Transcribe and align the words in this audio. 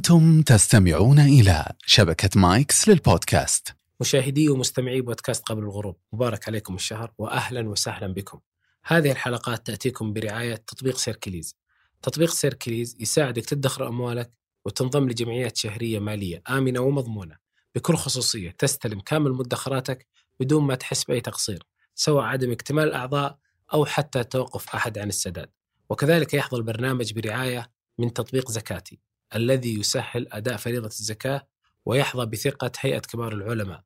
أنتم 0.00 0.42
تستمعون 0.42 1.18
إلى 1.18 1.72
شبكة 1.86 2.40
مايكس 2.40 2.88
للبودكاست. 2.88 3.74
مشاهدي 4.00 4.48
ومستمعي 4.48 5.00
بودكاست 5.00 5.42
قبل 5.42 5.62
الغروب 5.62 5.96
مبارك 6.12 6.48
عليكم 6.48 6.74
الشهر 6.74 7.12
وأهلا 7.18 7.68
وسهلا 7.68 8.06
بكم. 8.06 8.40
هذه 8.84 9.10
الحلقات 9.10 9.66
تأتيكم 9.66 10.12
برعاية 10.12 10.54
تطبيق 10.54 10.96
Circlys. 10.96 11.56
تطبيق 12.02 12.30
Circlys 12.30 12.96
يساعدك 13.00 13.44
تدخر 13.44 13.88
أموالك 13.88 14.30
وتنضم 14.64 15.08
لجمعيات 15.08 15.56
شهرية 15.56 15.98
مالية 15.98 16.42
آمنة 16.50 16.80
ومضمونة. 16.80 17.36
بكل 17.74 17.96
خصوصية 17.96 18.50
تستلم 18.50 19.00
كامل 19.00 19.32
مدخراتك 19.32 20.06
بدون 20.40 20.64
ما 20.64 20.74
تحس 20.74 21.04
بأي 21.04 21.20
تقصير 21.20 21.62
سواء 21.94 22.24
عدم 22.24 22.50
اكتمال 22.50 22.88
الأعضاء 22.88 23.38
أو 23.74 23.84
حتى 23.84 24.24
توقف 24.24 24.74
أحد 24.74 24.98
عن 24.98 25.08
السداد. 25.08 25.50
وكذلك 25.90 26.34
يحظى 26.34 26.56
البرنامج 26.56 27.12
برعاية 27.12 27.70
من 27.98 28.12
تطبيق 28.12 28.50
زكاتي. 28.50 29.09
الذي 29.34 29.80
يسهل 29.80 30.26
أداء 30.32 30.56
فريضة 30.56 30.86
الزكاة 30.86 31.46
ويحظى 31.86 32.26
بثقة 32.26 32.72
هيئة 32.80 32.98
كبار 32.98 33.32
العلماء. 33.32 33.82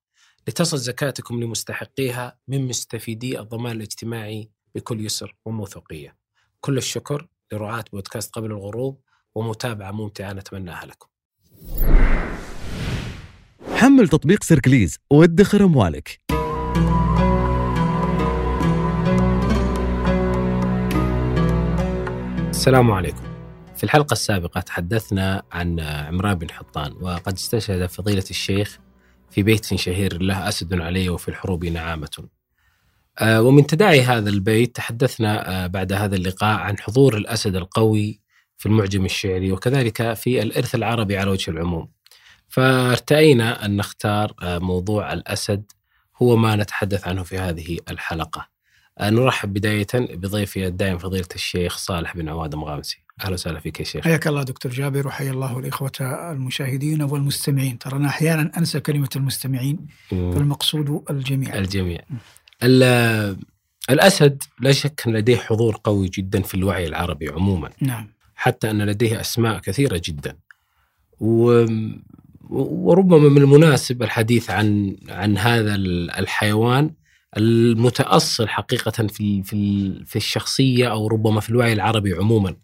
لتصل 0.48 0.78
زكاتكم 0.78 1.40
لمستحقيها 1.42 2.38
من 2.48 2.68
مستفيدي 2.68 3.40
الضمان 3.40 3.76
الاجتماعي 3.76 4.50
بكل 4.74 5.04
يسر 5.06 5.36
وموثوقية. 5.44 6.16
كل 6.60 6.78
الشكر 6.78 7.26
لرعاة 7.52 7.84
بودكاست 7.92 8.34
قبل 8.34 8.46
الغروب 8.50 9.00
ومتابعة 9.34 9.90
ممتعة 9.90 10.32
نتمناها 10.32 10.86
لكم. 10.86 11.08
حمل 13.74 14.08
تطبيق 14.08 14.42
سيركليز 14.42 14.98
وادخر 15.10 15.64
أموالك 15.64 16.20
السلام 22.50 22.90
عليكم. 22.90 23.33
في 23.76 23.84
الحلقة 23.84 24.12
السابقة 24.12 24.60
تحدثنا 24.60 25.42
عن 25.52 25.80
عمران 25.80 26.34
بن 26.34 26.50
حطان 26.50 26.92
وقد 27.00 27.32
استشهد 27.32 27.86
فضيلة 27.86 28.24
الشيخ 28.30 28.78
في 29.30 29.42
بيت 29.42 29.74
شهير 29.74 30.22
له 30.22 30.48
أسد 30.48 30.80
عليه 30.80 31.10
وفي 31.10 31.28
الحروب 31.28 31.64
نعامة. 31.64 32.28
آه، 33.18 33.42
ومن 33.42 33.66
تداعي 33.66 34.02
هذا 34.02 34.30
البيت 34.30 34.76
تحدثنا 34.76 35.64
آه، 35.64 35.66
بعد 35.66 35.92
هذا 35.92 36.16
اللقاء 36.16 36.58
عن 36.58 36.78
حضور 36.78 37.16
الأسد 37.16 37.56
القوي 37.56 38.20
في 38.58 38.66
المعجم 38.66 39.04
الشعري 39.04 39.52
وكذلك 39.52 40.12
في 40.12 40.42
الإرث 40.42 40.74
العربي 40.74 41.16
على 41.18 41.30
وجه 41.30 41.50
العموم. 41.50 41.88
فارتأينا 42.48 43.64
أن 43.64 43.76
نختار 43.76 44.34
آه، 44.42 44.58
موضوع 44.58 45.12
الأسد 45.12 45.72
هو 46.16 46.36
ما 46.36 46.56
نتحدث 46.56 47.08
عنه 47.08 47.22
في 47.22 47.38
هذه 47.38 47.78
الحلقة. 47.90 48.48
نرحب 49.00 49.52
بداية 49.52 49.86
بضيفي 49.94 50.66
الدائم 50.66 50.98
فضيلة 50.98 51.28
الشيخ 51.34 51.76
صالح 51.76 52.16
بن 52.16 52.28
عواد 52.28 52.54
مغامسي. 52.54 53.03
أهلا 53.20 53.34
وسهلا 53.34 53.60
فيك 53.60 53.80
يا 53.80 53.84
شيخ. 53.84 54.04
حياك 54.04 54.26
الله 54.26 54.42
دكتور 54.42 54.72
جابر 54.72 55.06
وحيا 55.06 55.30
الله 55.30 55.58
الإخوة 55.58 55.92
المشاهدين 56.32 57.02
والمستمعين. 57.02 57.78
ترى 57.78 57.96
أنا 57.96 58.08
أحيانا 58.08 58.50
أنسى 58.58 58.80
كلمة 58.80 59.08
المستمعين 59.16 59.86
فالمقصود 60.10 61.04
الجميع. 61.10 61.54
الجميع. 61.58 62.00
الأسد 63.90 64.42
لا 64.60 64.72
شك 64.72 65.02
أن 65.06 65.12
لديه 65.16 65.36
حضور 65.36 65.80
قوي 65.84 66.08
جدا 66.08 66.42
في 66.42 66.54
الوعي 66.54 66.86
العربي 66.86 67.28
عموما. 67.28 67.70
نعم. 67.80 68.08
حتى 68.34 68.70
أن 68.70 68.82
لديه 68.82 69.20
أسماء 69.20 69.58
كثيرة 69.58 70.02
جدا. 70.04 70.36
و 71.20 71.66
وربما 72.50 73.28
من 73.28 73.42
المناسب 73.42 74.02
الحديث 74.02 74.50
عن 74.50 74.96
عن 75.08 75.38
هذا 75.38 75.74
الحيوان 76.18 76.90
المتأصل 77.36 78.48
حقيقة 78.48 79.06
في 79.06 79.42
في 79.42 79.92
في 80.06 80.16
الشخصية 80.16 80.90
أو 80.90 81.06
ربما 81.06 81.40
في 81.40 81.50
الوعي 81.50 81.72
العربي 81.72 82.14
عموما. 82.14 82.56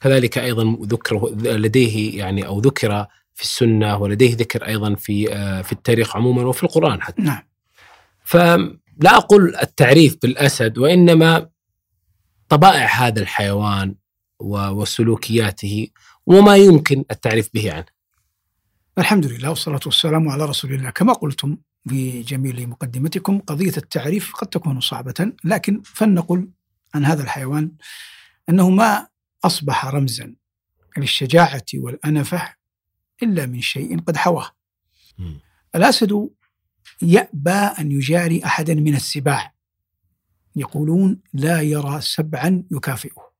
كذلك 0.00 0.38
أيضا 0.38 0.78
ذكر 0.82 1.30
لديه 1.36 2.18
يعني 2.18 2.46
أو 2.46 2.60
ذكر 2.60 3.06
في 3.34 3.42
السنة 3.42 3.96
ولديه 3.96 4.34
ذكر 4.34 4.66
أيضا 4.66 4.94
في 4.94 5.34
آه، 5.34 5.62
في 5.62 5.72
التاريخ 5.72 6.16
عموما 6.16 6.42
وفي 6.42 6.62
القرآن 6.62 7.02
حتى. 7.02 7.22
نعم. 7.22 7.42
فلا 8.24 9.16
أقول 9.16 9.56
التعريف 9.62 10.16
بالأسد 10.22 10.78
وإنما 10.78 11.48
طبائع 12.48 12.86
هذا 12.86 13.20
الحيوان 13.22 13.94
وسلوكياته 14.40 15.88
وما 16.26 16.56
يمكن 16.56 17.04
التعريف 17.10 17.50
به 17.54 17.72
عنه. 17.72 17.86
الحمد 18.98 19.26
لله 19.26 19.48
والصلاة 19.48 19.80
والسلام 19.86 20.28
على 20.28 20.44
رسول 20.44 20.72
الله. 20.72 20.90
كما 20.90 21.12
قلتم 21.12 21.56
في 21.88 22.22
جميل 22.22 22.68
مقدمتكم 22.68 23.38
قضية 23.38 23.76
التعريف 23.76 24.34
قد 24.34 24.46
تكون 24.46 24.80
صعبة 24.80 25.32
لكن 25.44 25.82
فلنقل 25.84 26.48
عن 26.94 27.04
هذا 27.04 27.22
الحيوان 27.22 27.72
أنه 28.48 28.70
ما 28.70 29.06
أصبح 29.44 29.86
رمزا 29.86 30.34
للشجاعة 30.96 31.64
والأنفة 31.74 32.54
إلا 33.22 33.46
من 33.46 33.60
شيء 33.60 34.00
قد 34.00 34.16
حواه. 34.16 34.50
الأسد 35.74 36.30
يأبى 37.02 37.50
أن 37.50 37.92
يجاري 37.92 38.44
أحدا 38.44 38.74
من 38.74 38.94
السباع. 38.94 39.54
يقولون 40.56 41.20
لا 41.32 41.60
يرى 41.60 42.00
سبعا 42.00 42.64
يكافئه. 42.70 43.32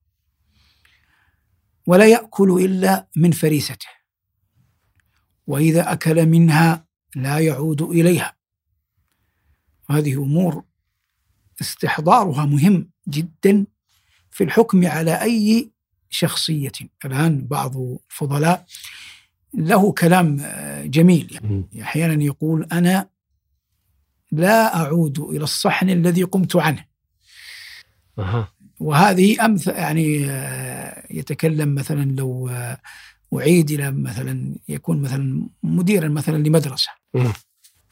ولا 1.87 2.07
يأكل 2.07 2.65
إلا 2.65 3.09
من 3.17 3.31
فريسته. 3.33 3.89
وإذا 5.47 5.93
أكل 5.93 6.27
منها 6.27 6.87
لا 7.17 7.39
يعود 7.39 7.83
إليها. 7.83 8.37
هذه 9.91 10.15
أمور 10.15 10.65
استحضارها 11.61 12.45
مهم 12.45 12.91
جدا 13.09 13.67
في 14.31 14.45
الحكم 14.45 14.87
على 14.87 15.23
أي 15.23 15.73
شخصية. 16.11 16.73
الآن 17.05 17.47
بعض 17.47 17.77
الفضلاء 17.77 18.67
له 19.55 19.93
كلام 19.93 20.43
جميل. 20.85 21.39
يعني 21.43 21.83
أحيانا 21.83 22.25
يقول 22.25 22.67
أنا 22.73 23.09
لا 24.33 24.77
أعود 24.77 25.19
إلى 25.19 25.45
الصحن 25.45 25.91
الذي 25.91 26.23
قمت 26.23 26.57
عنه. 26.57 26.85
أه. 28.19 28.49
وهذه 28.81 29.45
أمثل 29.45 29.71
يعني 29.71 30.15
يتكلم 31.11 31.75
مثلا 31.75 32.13
لو 32.13 32.51
أعيد 33.35 33.71
إلى 33.71 33.91
مثلا 33.91 34.55
يكون 34.69 35.03
مثلا 35.03 35.49
مديرا 35.63 36.09
مثلا 36.09 36.37
لمدرسة. 36.37 36.91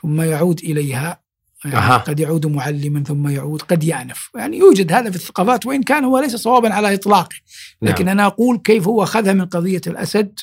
ثم 0.03 0.21
يعود 0.21 0.61
إليها 0.61 1.24
يعني 1.65 1.95
أه. 1.95 1.97
قد 1.97 2.21
يعود 2.21 2.47
معلما 2.47 3.03
ثم 3.03 3.29
يعود 3.29 3.63
قد 3.63 3.85
يعنف 3.85 4.31
يعني 4.35 4.59
يوجد 4.59 4.93
هذا 4.93 5.11
في 5.11 5.17
الثقافات 5.17 5.67
وإن 5.67 5.83
كان 5.83 6.05
هو 6.05 6.19
ليس 6.19 6.37
صوابا 6.37 6.75
على 6.75 6.95
إطلاقه 6.95 7.37
لكن 7.83 8.05
نعم. 8.05 8.19
أنا 8.19 8.27
أقول 8.27 8.59
كيف 8.59 8.89
هو 8.89 9.03
أخذها 9.03 9.33
من 9.33 9.45
قضية 9.45 9.81
الأسد 9.87 10.41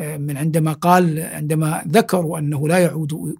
آه، 0.00 0.16
من 0.16 0.36
عندما 0.36 0.72
قال 0.72 1.20
عندما 1.20 1.84
ذكروا 1.88 2.38
أنه 2.38 2.68
لا 2.68 2.78
يعود 2.78 3.36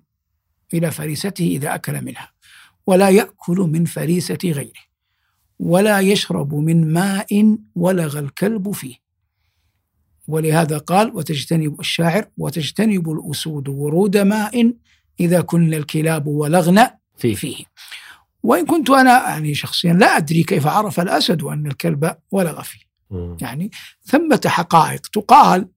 إلى 0.75 0.91
فريسته 0.91 1.45
إذا 1.45 1.75
أكل 1.75 2.05
منها 2.05 2.33
ولا 2.87 3.09
يأكل 3.09 3.57
من 3.57 3.85
فريسة 3.85 4.39
غيره 4.45 4.89
ولا 5.59 6.01
يشرب 6.01 6.55
من 6.55 6.93
ماء 6.93 7.57
ولغ 7.75 8.19
الكلب 8.19 8.71
فيه 8.71 8.95
ولهذا 10.29 10.79
قال 10.79 11.17
وتجتنب 11.17 11.81
الشاعر 11.81 12.29
وتجتنب 12.39 13.11
الأسود 13.11 13.69
ورود 13.69 14.17
ماء 14.17 14.73
إذا 15.21 15.41
كن 15.41 15.75
الكلاب 15.75 16.27
ولغن 16.27 16.87
فيه, 17.19 17.35
فيه. 17.35 17.65
وإن 18.43 18.67
كنت 18.67 18.91
أنا 18.91 19.29
يعني 19.29 19.55
شخصيا 19.55 19.93
لا 19.93 20.17
أدري 20.17 20.43
كيف 20.43 20.67
عرف 20.67 21.01
الأسد 21.01 21.43
أن 21.43 21.67
الكلب 21.67 22.17
ولغ 22.31 22.63
فيه 22.63 22.89
يعني 23.41 23.71
ثمة 24.05 24.41
حقائق 24.47 25.07
تقال 25.07 25.69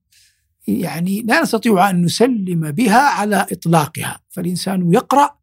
يعني 0.68 1.22
لا 1.22 1.42
نستطيع 1.42 1.90
أن 1.90 2.04
نسلم 2.04 2.70
بها 2.70 3.00
على 3.00 3.46
إطلاقها. 3.52 4.20
فالإنسان 4.30 4.92
يقرأ 4.92 5.38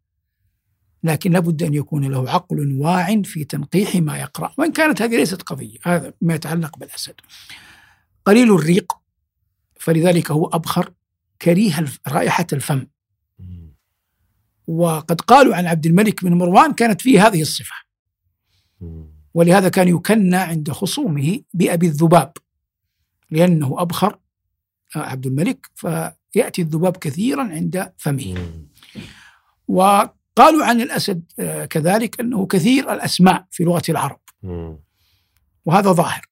لكن 1.04 1.32
لابد 1.32 1.64
أن 1.64 1.74
يكون 1.74 2.12
له 2.12 2.30
عقل 2.30 2.78
واع 2.82 3.22
في 3.24 3.44
تنقيح 3.44 3.96
ما 3.96 4.18
يقرأ. 4.18 4.54
وإن 4.58 4.72
كانت 4.72 5.02
هذه 5.02 5.16
ليست 5.16 5.42
قضية 5.42 5.78
هذا 5.84 6.14
ما 6.22 6.36
يتعلق 6.36 6.78
بالأسد. 6.78 7.14
قليل 8.26 8.54
الريق 8.54 8.94
فلذلك 9.80 10.32
هو 10.32 10.46
أبخر 10.46 10.94
كريه 11.42 11.86
رائحة 12.08 12.48
الفم. 12.54 12.86
وقد 14.70 15.22
قالوا 15.22 15.56
عن 15.56 15.66
عبد 15.66 15.86
الملك 15.86 16.24
بن 16.24 16.34
مروان 16.34 16.74
كانت 16.74 17.02
فيه 17.02 17.28
هذه 17.28 17.42
الصفة. 17.42 17.76
ولهذا 19.34 19.70
كان 19.70 19.88
يكنى 19.88 20.36
عند 20.36 20.72
خصومه 20.72 21.40
بأبي 21.54 21.88
الذباب 21.88 22.34
لأنه 23.32 23.82
أبخر 23.82 24.20
آه، 24.96 25.00
عبد 25.00 25.26
الملك 25.26 25.70
فيأتي 25.76 26.62
الذباب 26.62 26.98
كثيرا 26.98 27.44
عند 27.44 27.94
فمه. 27.98 28.52
وقالوا 29.68 30.66
عن 30.66 30.82
الأسد 30.82 31.24
آه، 31.40 31.66
كذلك 31.66 32.20
أنه 32.20 32.46
كثير 32.46 32.94
الأسماء 32.94 33.48
في 33.52 33.64
لغة 33.64 33.84
العرب. 33.90 34.20
وهذا 35.66 35.92
ظاهر. 35.92 36.26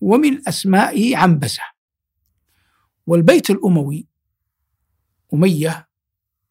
ومن 0.00 0.48
أسمائه 0.48 1.16
عنبسة. 1.16 1.62
والبيت 3.06 3.50
الأموي 3.50 4.06
أمية 5.34 5.87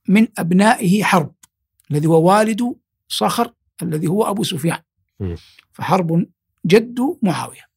من 0.08 0.28
أبنائه 0.38 1.04
حرب 1.04 1.34
الذي 1.92 2.08
هو 2.08 2.30
والد 2.30 2.76
صخر 3.08 3.54
الذي 3.84 4.08
هو 4.08 4.24
أبو 4.24 4.44
سفيان. 4.44 4.80
فحرب 5.74 6.26
جد 6.66 7.00
معاوية. 7.22 7.68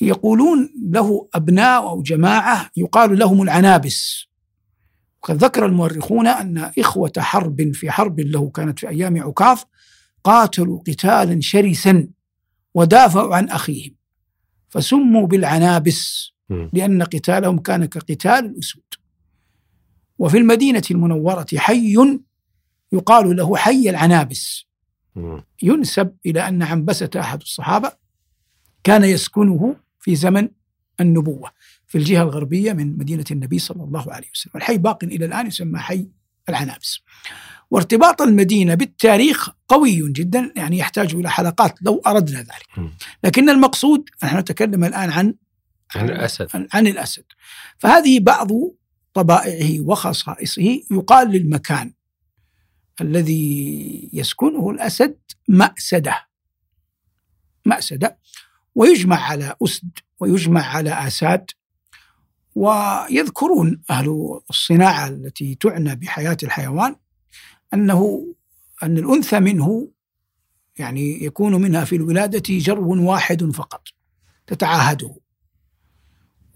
يقولون 0.00 0.74
له 0.90 1.28
أبناء 1.34 1.82
أو 1.82 2.02
جماعة 2.02 2.70
يقال 2.76 3.18
لهم 3.18 3.42
العنابس. 3.42 4.24
وقد 5.22 5.36
ذكر 5.44 5.66
المؤرخون 5.66 6.26
أن 6.26 6.70
إخوة 6.78 7.12
حرب 7.18 7.72
في 7.72 7.90
حرب 7.90 8.20
له 8.20 8.50
كانت 8.50 8.78
في 8.78 8.88
أيام 8.88 9.22
عكاظ 9.22 9.60
قاتلوا 10.24 10.80
قتالا 10.80 11.40
شرسا 11.40 12.08
ودافعوا 12.74 13.36
عن 13.36 13.48
أخيهم. 13.48 13.94
فسموا 14.68 15.26
بالعنابس. 15.26 16.32
لأن 16.72 17.02
قتالهم 17.02 17.58
كان 17.58 17.84
كقتال 17.84 18.44
الأسود. 18.44 18.82
وفي 20.18 20.38
المدينة 20.38 20.82
المنورة 20.90 21.46
حي 21.56 21.96
يقال 22.92 23.36
له 23.36 23.56
حي 23.56 23.90
العنابس. 23.90 24.64
ينسب 25.62 26.16
إلى 26.26 26.48
أن 26.48 26.62
عنبسة 26.62 27.10
أحد 27.16 27.40
الصحابة 27.40 27.92
كان 28.84 29.04
يسكنه 29.04 29.76
في 30.00 30.14
زمن 30.14 30.48
النبوة 31.00 31.50
في 31.86 31.98
الجهة 31.98 32.22
الغربية 32.22 32.72
من 32.72 32.98
مدينة 32.98 33.24
النبي 33.30 33.58
صلى 33.58 33.84
الله 33.84 34.12
عليه 34.12 34.28
وسلم. 34.34 34.52
الحي 34.56 34.78
باق 34.78 35.04
إلى 35.04 35.24
الآن 35.24 35.46
يسمى 35.46 35.78
حي 35.78 36.08
العنابس. 36.48 37.00
وارتباط 37.70 38.22
المدينة 38.22 38.74
بالتاريخ 38.74 39.50
قوي 39.68 40.12
جدا 40.12 40.52
يعني 40.56 40.78
يحتاج 40.78 41.14
إلى 41.14 41.30
حلقات 41.30 41.82
لو 41.82 42.02
أردنا 42.06 42.38
ذلك. 42.38 42.90
لكن 43.24 43.50
المقصود 43.50 44.08
نحن 44.24 44.38
نتكلم 44.38 44.84
الآن 44.84 45.10
عن 45.10 45.34
عن 45.94 46.10
الأسد. 46.10 46.48
عن 46.54 46.68
عن 46.72 46.86
الأسد. 46.86 47.24
فهذه 47.78 48.20
بعض 48.20 48.48
طبائعه 49.18 49.80
وخصائصه 49.80 50.82
يقال 50.90 51.28
للمكان 51.28 51.92
الذي 53.00 54.10
يسكنه 54.12 54.70
الأسد 54.70 55.18
مأسدة. 55.48 56.26
مأسدة. 57.66 58.18
ويجمع 58.74 59.16
على 59.16 59.56
أسد 59.64 59.90
ويجمع 60.20 60.62
على 60.62 60.90
آساد. 60.90 61.50
ويذكرون 62.54 63.82
أهل 63.90 64.40
الصناعة 64.50 65.08
التي 65.08 65.54
تعنى 65.54 65.96
بحياة 65.96 66.36
الحيوان 66.42 66.96
أنه 67.74 68.26
أن 68.82 68.98
الأنثى 68.98 69.40
منه 69.40 69.88
يعني 70.78 71.24
يكون 71.24 71.54
منها 71.54 71.84
في 71.84 71.96
الولادة 71.96 72.42
جرو 72.58 73.10
واحد 73.10 73.50
فقط 73.50 73.88
تتعاهده. 74.46 75.16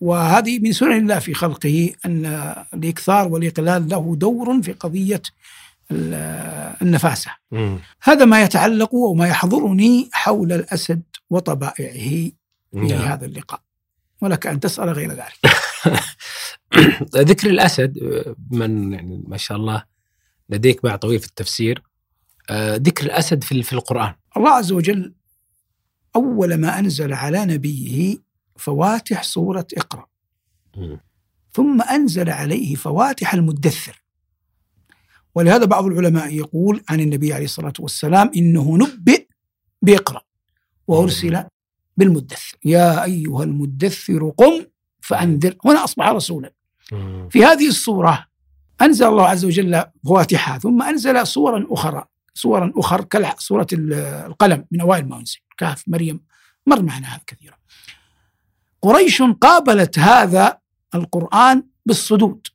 وهذه 0.03 0.59
من 0.59 0.73
سنن 0.73 0.93
الله 0.93 1.19
في 1.19 1.35
خلقه 1.35 1.93
أن 2.07 2.27
الإكثار 2.75 3.29
والإقلال 3.29 3.89
له 3.89 4.17
دور 4.17 4.63
في 4.63 4.73
قضية 4.73 5.23
ال- 5.91 6.77
النفاسة 6.83 7.31
مم. 7.51 7.79
هذا 8.03 8.25
ما 8.25 8.43
يتعلق 8.43 8.95
وما 8.95 9.29
يحضرني 9.29 10.09
حول 10.13 10.53
الأسد 10.53 11.03
وطبائعه 11.31 12.31
في 12.73 12.95
نعم. 12.95 12.99
هذا 13.03 13.27
اللقاء 13.27 13.61
ولك 14.21 14.47
أن 14.47 14.61
تسأل 14.61 14.89
غير 14.89 15.11
ذلك 15.13 15.39
ذكر 17.31 17.51
الأسد 17.51 17.99
من 18.51 18.93
يعني 18.93 19.23
ما 19.27 19.37
شاء 19.37 19.57
الله 19.59 19.85
لديك 20.49 20.83
باع 20.83 20.97
طويل 20.97 21.19
في 21.21 21.27
التفسير 21.27 21.83
آه، 22.51 22.77
ذكر 22.77 23.07
الأسد 23.07 23.45
في 23.45 23.73
القرآن 23.73 24.15
الله 24.37 24.51
عز 24.51 24.73
وجل 24.73 25.15
أول 26.17 26.55
ما 26.55 26.79
أنزل 26.79 27.13
على 27.13 27.47
نبيه 27.47 28.17
فواتح 28.63 29.23
سورة 29.23 29.67
اقرأ. 29.77 30.07
ثم 31.53 31.83
أنزل 31.83 32.31
عليه 32.31 32.75
فواتح 32.75 33.35
المدثر. 33.35 34.03
ولهذا 35.35 35.65
بعض 35.65 35.85
العلماء 35.87 36.35
يقول 36.35 36.83
عن 36.89 37.01
النبي 37.01 37.33
عليه 37.33 37.45
الصلاة 37.45 37.73
والسلام 37.79 38.31
إنه 38.37 38.79
نبئ 38.79 39.27
بإقرأ 39.83 40.23
وأرسل 40.87 41.45
بالمدثر. 41.97 42.57
يا 42.65 43.05
أيها 43.05 43.45
المدثر 43.45 44.31
قم 44.31 44.67
فأنذر. 45.01 45.57
هنا 45.65 45.85
أصبح 45.85 46.09
رسولا. 46.09 46.53
في 47.31 47.45
هذه 47.45 47.69
الصورة 47.69 48.27
أنزل 48.83 49.07
الله 49.07 49.27
عز 49.29 49.45
وجل 49.45 49.85
فواتحها 50.05 50.59
ثم 50.59 50.83
أنزل 50.83 51.27
صورا 51.27 51.67
أخرى 51.71 52.05
صورا 52.35 52.73
أخرى 52.77 53.05
كسورة 53.05 53.67
القلم 53.73 54.65
من 54.71 54.81
أوائل 54.81 55.09
ما 55.09 55.19
أنزل 55.19 55.39
كهف 55.59 55.85
مريم 55.87 56.21
مر 56.67 56.83
معنا 56.83 57.07
هذا 57.07 57.23
كثيرا. 57.27 57.57
قريش 58.83 59.23
قابلت 59.23 59.99
هذا 59.99 60.59
القرآن 60.95 61.67
بالصدود 61.87 62.47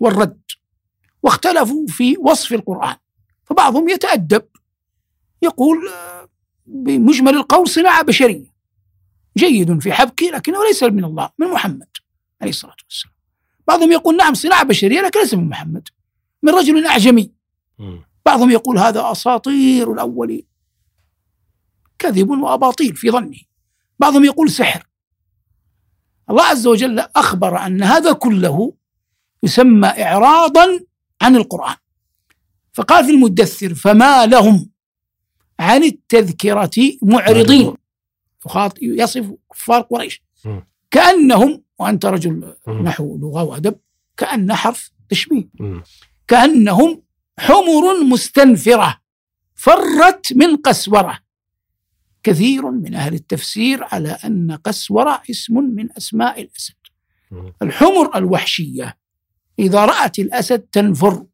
والرد 0.00 0.42
واختلفوا 1.22 1.86
في 1.88 2.16
وصف 2.18 2.52
القرآن 2.52 2.96
فبعضهم 3.44 3.88
يتأدب 3.88 4.42
يقول 5.42 5.88
آه، 5.88 6.28
بمجمل 6.66 7.34
القول 7.34 7.68
صناعة 7.68 8.02
بشرية 8.02 8.50
جيد 9.36 9.78
في 9.78 9.92
حبكه 9.92 10.26
لكنه 10.26 10.64
ليس 10.64 10.82
من 10.82 11.04
الله 11.04 11.30
من 11.38 11.46
محمد 11.46 11.88
عليه 12.40 12.50
الصلاة 12.50 12.76
والسلام. 12.84 13.14
بعضهم 13.68 13.92
يقول 13.92 14.16
نعم 14.16 14.34
صناعة 14.34 14.64
بشرية 14.64 15.00
لكن 15.00 15.20
ليس 15.20 15.34
من 15.34 15.48
محمد 15.48 15.88
من 16.42 16.54
رجل 16.54 16.86
أعجمي. 16.86 17.32
بعضهم 18.26 18.50
يقول 18.50 18.78
هذا 18.78 19.12
أساطير 19.12 19.92
الأولين 19.92 20.46
كذب 21.98 22.30
وأباطيل 22.30 22.96
في 22.96 23.10
ظنه. 23.10 23.40
بعضهم 23.98 24.24
يقول 24.24 24.50
سحر. 24.50 24.89
الله 26.30 26.42
عز 26.42 26.66
وجل 26.66 26.98
أخبر 27.16 27.66
أن 27.66 27.82
هذا 27.82 28.12
كله 28.12 28.72
يسمى 29.42 29.88
إعراضا 29.88 30.80
عن 31.22 31.36
القرآن 31.36 31.76
فقال 32.72 33.04
في 33.04 33.10
المدثر 33.10 33.74
فما 33.74 34.26
لهم 34.26 34.70
عن 35.60 35.84
التذكرة 35.84 36.70
معرضين 37.02 37.74
يصف 38.82 39.30
كفار 39.52 39.80
قريش. 39.80 40.22
كأنهم 40.90 41.62
وأنت 41.78 42.06
رجل. 42.06 42.54
نحو 42.68 43.18
لغة 43.18 43.42
وأدب 43.42 43.76
كأن 44.16 44.54
حرف 44.54 44.90
تشبيه. 45.08 45.48
كأنهم 46.28 47.02
حمر 47.38 48.04
مستنفرة 48.04 49.00
فرت 49.54 50.32
من 50.32 50.56
قسورة 50.56 51.18
كثير 52.22 52.70
من 52.70 52.94
أهل 52.94 53.14
التفسير 53.14 53.84
على 53.84 54.10
أن 54.24 54.52
قسورة 54.52 55.22
اسم 55.30 55.54
من 55.54 55.88
أسماء 55.96 56.40
الأسد. 56.42 56.74
الحمر 57.62 58.16
الوحشية 58.16 58.96
إذا 59.58 59.84
رأت 59.84 60.18
الأسد 60.18 60.60
تنفر. 60.60 61.24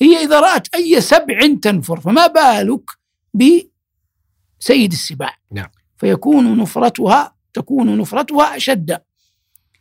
هي 0.00 0.24
إذا 0.24 0.40
رأت 0.40 0.74
أي 0.74 1.00
سبع 1.00 1.38
تنفر 1.62 2.00
فما 2.00 2.26
بالك 2.26 2.90
بسيد 3.34 4.92
السباع؟ 4.92 5.36
نعم. 5.52 5.68
فيكون 5.96 6.58
نفرتها 6.58 7.34
تكون 7.54 7.98
نفرتها 7.98 8.56
أشد. 8.56 9.00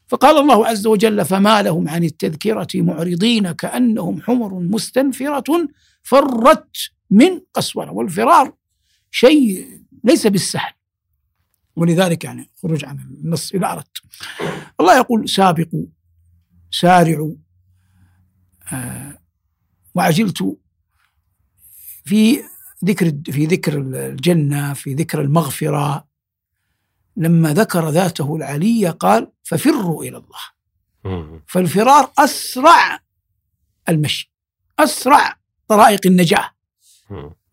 فقال 0.07 0.37
الله 0.37 0.67
عز 0.67 0.87
وجل 0.87 1.25
فما 1.25 1.61
لهم 1.61 1.89
عن 1.89 2.03
التذكرة 2.03 2.67
معرضين 2.75 3.51
كأنهم 3.51 4.21
حمر 4.21 4.53
مستنفرة 4.53 5.67
فرت 6.03 6.77
من 7.11 7.41
قسورة. 7.53 7.91
والفرار 7.91 8.53
شيء 9.11 9.67
ليس 10.07 10.27
بالسهل. 10.27 10.73
ولذلك 11.75 12.23
يعني 12.23 12.51
خروج 12.61 12.85
عن 12.85 12.99
النص 12.99 13.53
إذا 13.53 13.71
أردت. 13.71 13.97
الله 14.79 14.97
يقول 14.97 15.29
سابقوا 15.29 15.85
سارعوا 16.71 17.35
آه 18.73 19.19
وعجلت 19.95 20.57
في 22.05 22.43
ذكر 22.85 23.11
في 23.31 23.45
ذكر 23.45 23.77
الجنة 23.77 24.73
في 24.73 24.93
ذكر 24.93 25.21
المغفرة. 25.21 26.07
لما 27.15 27.53
ذكر 27.53 27.89
ذاته 27.89 28.35
العلية 28.35 28.89
قال 28.89 29.31
ففروا 29.43 30.03
إلى 30.03 30.17
الله. 30.17 30.39
فالفرار 31.47 32.13
أسرع 32.17 32.99
المشي 33.89 34.33
أسرع 34.79 35.39
طرائق 35.67 35.99
النجاة. 36.05 36.49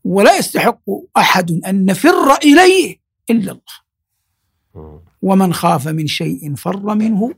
ولا 0.05 0.39
يستحق 0.39 0.85
أحد 1.17 1.51
أن 1.51 1.85
نفر 1.85 2.35
إليه 2.35 3.01
إلا 3.31 3.53
الله. 3.53 3.85
ومن 5.23 5.55
خاف 5.55 5.89
من 5.89 6.07
شيء 6.07 6.55
فر 6.55 6.95
منه 6.95 7.35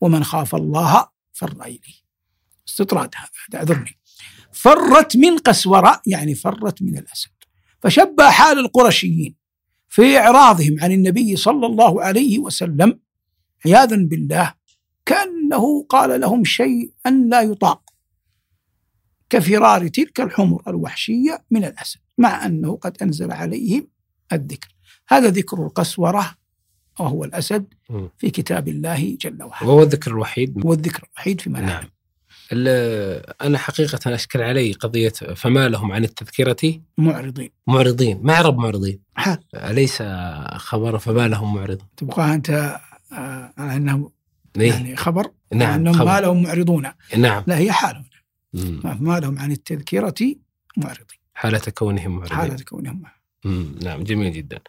ومن 0.00 0.24
خاف 0.24 0.54
الله 0.54 1.08
فر 1.32 1.62
إليه. 1.62 2.04
استطراد 2.68 3.10
هذا 3.16 3.58
اعذرني 3.58 3.98
فرت 4.52 5.16
من 5.16 5.38
قسورة 5.38 6.02
يعني 6.06 6.34
فرت 6.34 6.82
من 6.82 6.98
الأسد. 6.98 7.30
فشبه 7.82 8.30
حال 8.30 8.58
القرشيين 8.58 9.36
في 9.88 10.18
إعراضهم 10.18 10.76
عن 10.80 10.92
النبي 10.92 11.36
صلى 11.36 11.66
الله 11.66 12.02
عليه 12.02 12.38
وسلم 12.38 13.00
عياذا 13.66 13.96
بالله 13.96 14.54
كأنه 15.06 15.82
قال 15.88 16.20
لهم 16.20 16.44
شيء 16.44 16.92
أن 17.06 17.28
لا 17.28 17.40
يطاق. 17.40 17.83
كفرار 19.30 19.88
تلك 19.88 20.20
الحمر 20.20 20.62
الوحشية 20.68 21.44
من 21.50 21.64
الأسد 21.64 22.00
مع 22.18 22.46
أنه 22.46 22.76
قد 22.76 22.96
أنزل 23.02 23.32
عليهم 23.32 23.88
الذكر. 24.32 24.68
هذا 25.08 25.28
ذكر 25.28 25.56
القسورة 25.66 26.34
وهو 27.00 27.24
الأسد. 27.24 27.66
في 28.18 28.30
كتاب 28.30 28.68
الله 28.68 29.16
جل 29.20 29.42
وعلا. 29.42 29.66
وهو 29.68 29.82
الذكر 29.82 30.10
الوحيد. 30.10 30.66
هو 30.66 30.72
الذكر 30.72 31.08
الوحيد 31.14 31.40
فيما 31.40 31.60
نعم. 31.60 31.68
نعلم 31.68 31.88
ال- 32.52 33.42
أنا 33.42 33.58
حقيقة 33.58 34.14
اشكل 34.14 34.42
علي 34.42 34.72
قضية 34.72 35.08
فما 35.08 35.68
لهم 35.68 35.92
عن 35.92 36.04
التذكرة؟ 36.04 36.80
معرضين. 36.98 37.50
معرضين. 37.66 38.20
ما 38.22 38.32
اعرب 38.34 38.58
معرضين؟ 38.58 39.00
حال 39.14 39.38
أليس 39.54 40.02
خبر 40.56 40.98
فما 40.98 41.28
لهم 41.28 41.54
معرضون 41.54 41.86
تبغاها 41.96 42.34
أنت 42.34 42.80
آه، 43.12 43.52
أنه 43.58 44.10
إيه؟ 44.56 44.70
يعني 44.72 44.96
خبر 44.96 45.30
نعم 45.54 45.74
انهم 45.80 45.94
خبر. 45.94 46.04
ما 46.04 46.20
لهم 46.20 46.42
معرضون. 46.42 46.90
نعم. 47.16 47.44
لا 47.46 47.58
هي 47.58 47.72
حالهم. 47.72 48.04
ما 49.00 49.20
لهم 49.20 49.38
عن 49.38 49.52
التذكرة 49.52 50.14
معرضين. 50.76 51.18
حالة 51.34 51.58
كونهم 51.58 52.10
معرضين. 52.16 52.36
حالة 52.36 52.56
كونهم 52.64 53.02
معرضين. 53.02 53.78
نعم 53.84 54.04
جميل 54.04 54.32
جدا. 54.32 54.60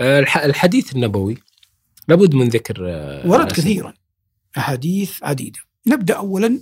آه، 0.00 0.20
الح- 0.20 0.36
الحديث 0.38 0.94
النبوي 0.96 1.38
لابد 2.08 2.34
من 2.34 2.48
ذكر 2.48 2.76
آه، 2.90 3.26
ورد. 3.28 3.52
كثيرا. 3.52 3.94
أحاديث 4.58 5.22
عديدة. 5.22 5.58
نبدأ 5.86 6.14
أولا 6.16 6.60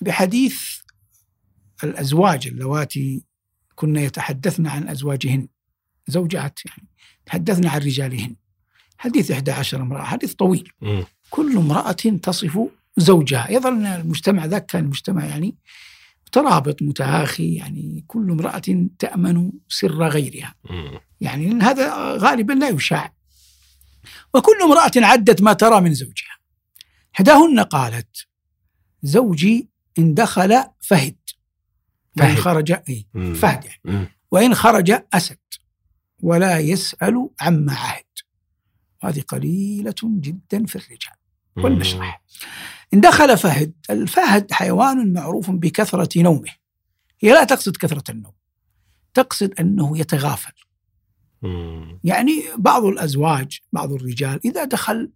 بحديث 0.00 0.60
الأزواج 1.84 2.46
اللواتي 2.46 3.24
كنا 3.74 4.00
يتحدثن 4.00 4.66
عن 4.66 4.88
أزواجهن. 4.88 5.48
زوجات 6.06 6.58
يعني 6.66 6.88
تحدثن 7.26 7.66
عن 7.66 7.80
رجالهن. 7.80 8.36
حديث 8.98 9.30
11 9.30 9.82
امرأة 9.82 10.02
حديث 10.04 10.34
طويل. 10.34 10.72
مم. 10.80 11.04
كل 11.30 11.56
امرأة 11.56 11.92
تصف 11.92 12.58
زوجها. 12.96 13.50
يظل 13.50 13.86
المجتمع 13.86 14.44
ذاك 14.44 14.66
كان 14.66 14.84
مجتمع 14.84 15.24
يعني 15.24 15.54
مترابط 16.36 16.82
متآخي 16.82 17.54
يعني 17.54 18.04
كل 18.06 18.30
امرأة 18.30 18.88
تأمن 18.98 19.52
سر 19.68 20.08
غيرها. 20.08 20.54
يعني 21.20 21.62
هذا 21.62 22.16
غالبا 22.16 22.52
لا 22.52 22.68
يشاع. 22.68 23.14
وكل 24.34 24.62
امرأة 24.62 24.90
عدت 24.96 25.42
ما 25.42 25.52
ترى 25.52 25.80
من 25.80 25.94
زوجها. 25.94 26.38
إحداهن 27.14 27.60
قالت 27.60 28.26
زوجي 29.02 29.68
إن 29.98 30.14
دخل 30.14 30.64
فهد. 30.80 31.16
وإن. 32.20 32.36
خرج 32.36 32.72
إيه. 32.72 33.34
فهد 33.34 33.64
يعني. 33.64 34.08
وإن 34.30 34.54
خرج 34.54 35.02
أسد. 35.12 35.38
ولا 36.20 36.58
يسأل 36.58 37.30
عما 37.40 37.72
عهد. 37.74 38.04
هذه 39.04 39.20
قليلة 39.20 39.94
جدا 40.02 40.66
في 40.66 40.76
الرجال. 40.76 41.14
والمشرح. 41.56 42.22
إن 42.94 43.00
دخل 43.00 43.38
فهد 43.38 43.72
الفهد 43.90 44.52
حيوان 44.52 45.12
معروف 45.12 45.50
بكثرة 45.50 46.22
نومه 46.22 46.50
هي 47.20 47.32
لا 47.32 47.44
تقصد 47.44 47.76
كثرة 47.76 48.10
النوم 48.10 48.32
تقصد 49.14 49.54
أنه 49.60 49.98
يتغافل 49.98 50.52
مم. 51.42 52.00
يعني 52.04 52.42
بعض 52.58 52.84
الأزواج 52.84 53.58
بعض 53.72 53.92
الرجال 53.92 54.40
إذا 54.44 54.64
دخل 54.64 55.10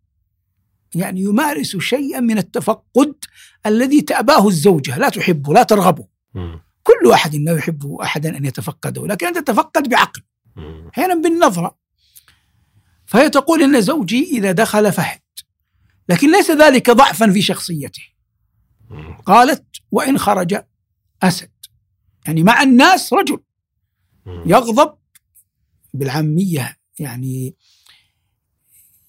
يعني 0.95 1.21
يمارس 1.21 1.77
شيئا 1.77 2.21
من 2.21 2.39
التفقد 2.39 3.15
الذي 3.67 4.01
تأباه 4.01 4.49
الزوجة 4.49 4.99
لا 4.99 5.09
تحبه 5.09 5.55
لا 5.55 5.63
ترغبه 5.63 6.07
مم. 6.35 6.61
كل 6.83 7.13
أحد 7.13 7.35
لا 7.35 7.57
يحب 7.57 7.95
أحدا 7.95 8.37
أن 8.37 8.45
يتفقده 8.45 9.07
لكن 9.07 9.27
أنت 9.27 9.39
تتفقد 9.39 9.89
بعقل. 9.89 10.23
أحيانا 10.93 11.15
بالنظرة 11.15 11.77
فهي 13.07 13.31
تقول 13.31 13.63
إن 13.63 13.81
زوجي 13.81 14.25
إذا 14.25 14.53
دخل 14.53 14.93
فهد 14.93 15.21
لكن 16.09 16.33
ليس 16.33 16.51
ذلك 16.51 16.91
ضعفا 16.91 17.31
في 17.33 17.43
شخصيته. 17.43 18.03
قالت 19.27 19.65
وإن 19.91 20.19
خرج 20.19 20.63
أسد 21.23 21.51
يعني 22.27 22.43
مع 22.43 22.63
الناس 22.63 23.13
رجل. 23.13 23.39
يغضب 24.27 24.95
بالعامية 25.95 26.77
يعني 26.99 27.55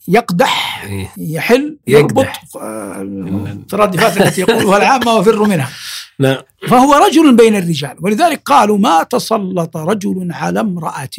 يقدح 0.08 0.84
إيه. 0.84 1.12
يحل. 1.18 1.80
يربط 1.88 2.28
الترادفات 2.56 4.18
التي 4.22 4.42
يقولها 4.42 4.78
العامة 4.78 5.16
وفر 5.16 5.44
منها 5.44 5.70
نعم 6.20 6.38
فهو 6.68 6.94
رجل 6.94 7.36
بين 7.36 7.56
الرجال 7.56 7.98
ولذلك 8.02 8.42
قالوا 8.46 8.78
ما 8.78 9.04
تسلط 9.04 9.78
رجل 9.78 10.32
على 10.32 10.60
امرأة. 10.60 11.10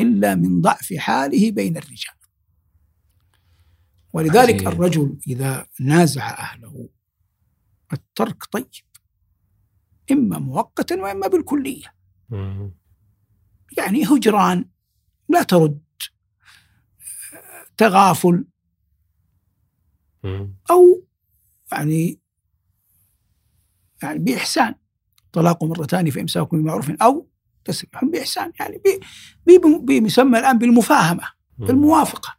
إلا 0.00 0.34
من 0.34 0.60
ضعف 0.60 0.94
حاله 0.94 1.50
بين 1.50 1.76
الرجال 1.76 2.17
ولذلك 4.18 4.54
عجيب. 4.54 4.68
الرجل 4.68 5.18
إذا 5.26 5.66
نازع 5.80 6.28
أهله 6.30 6.88
الترك 7.92 8.44
طيب. 8.44 8.66
إما 10.12 10.38
مؤقتا 10.38 10.94
وإما 11.02 11.26
بالكلية. 11.26 11.94
مم. 12.30 12.72
يعني 13.78 14.04
هجران 14.04 14.64
لا 15.28 15.42
ترد. 15.42 15.80
تغافل. 17.76 18.44
مم. 20.24 20.54
أو 20.70 21.04
يعني 21.72 22.20
يعني 24.02 24.18
بإحسان. 24.18 24.74
طلاق 25.32 25.64
مرتان 25.64 26.10
فإمساك 26.10 26.54
بمعروف 26.54 26.90
أو 26.90 27.28
تسريح 27.64 28.04
بإحسان. 28.04 28.52
يعني 28.60 28.78
ب- 29.46 29.50
ب- 29.66 29.86
بيسمى 29.86 30.38
الآن 30.38 30.58
بالمفاهمة 30.58 31.24
بالموافقة. 31.58 32.36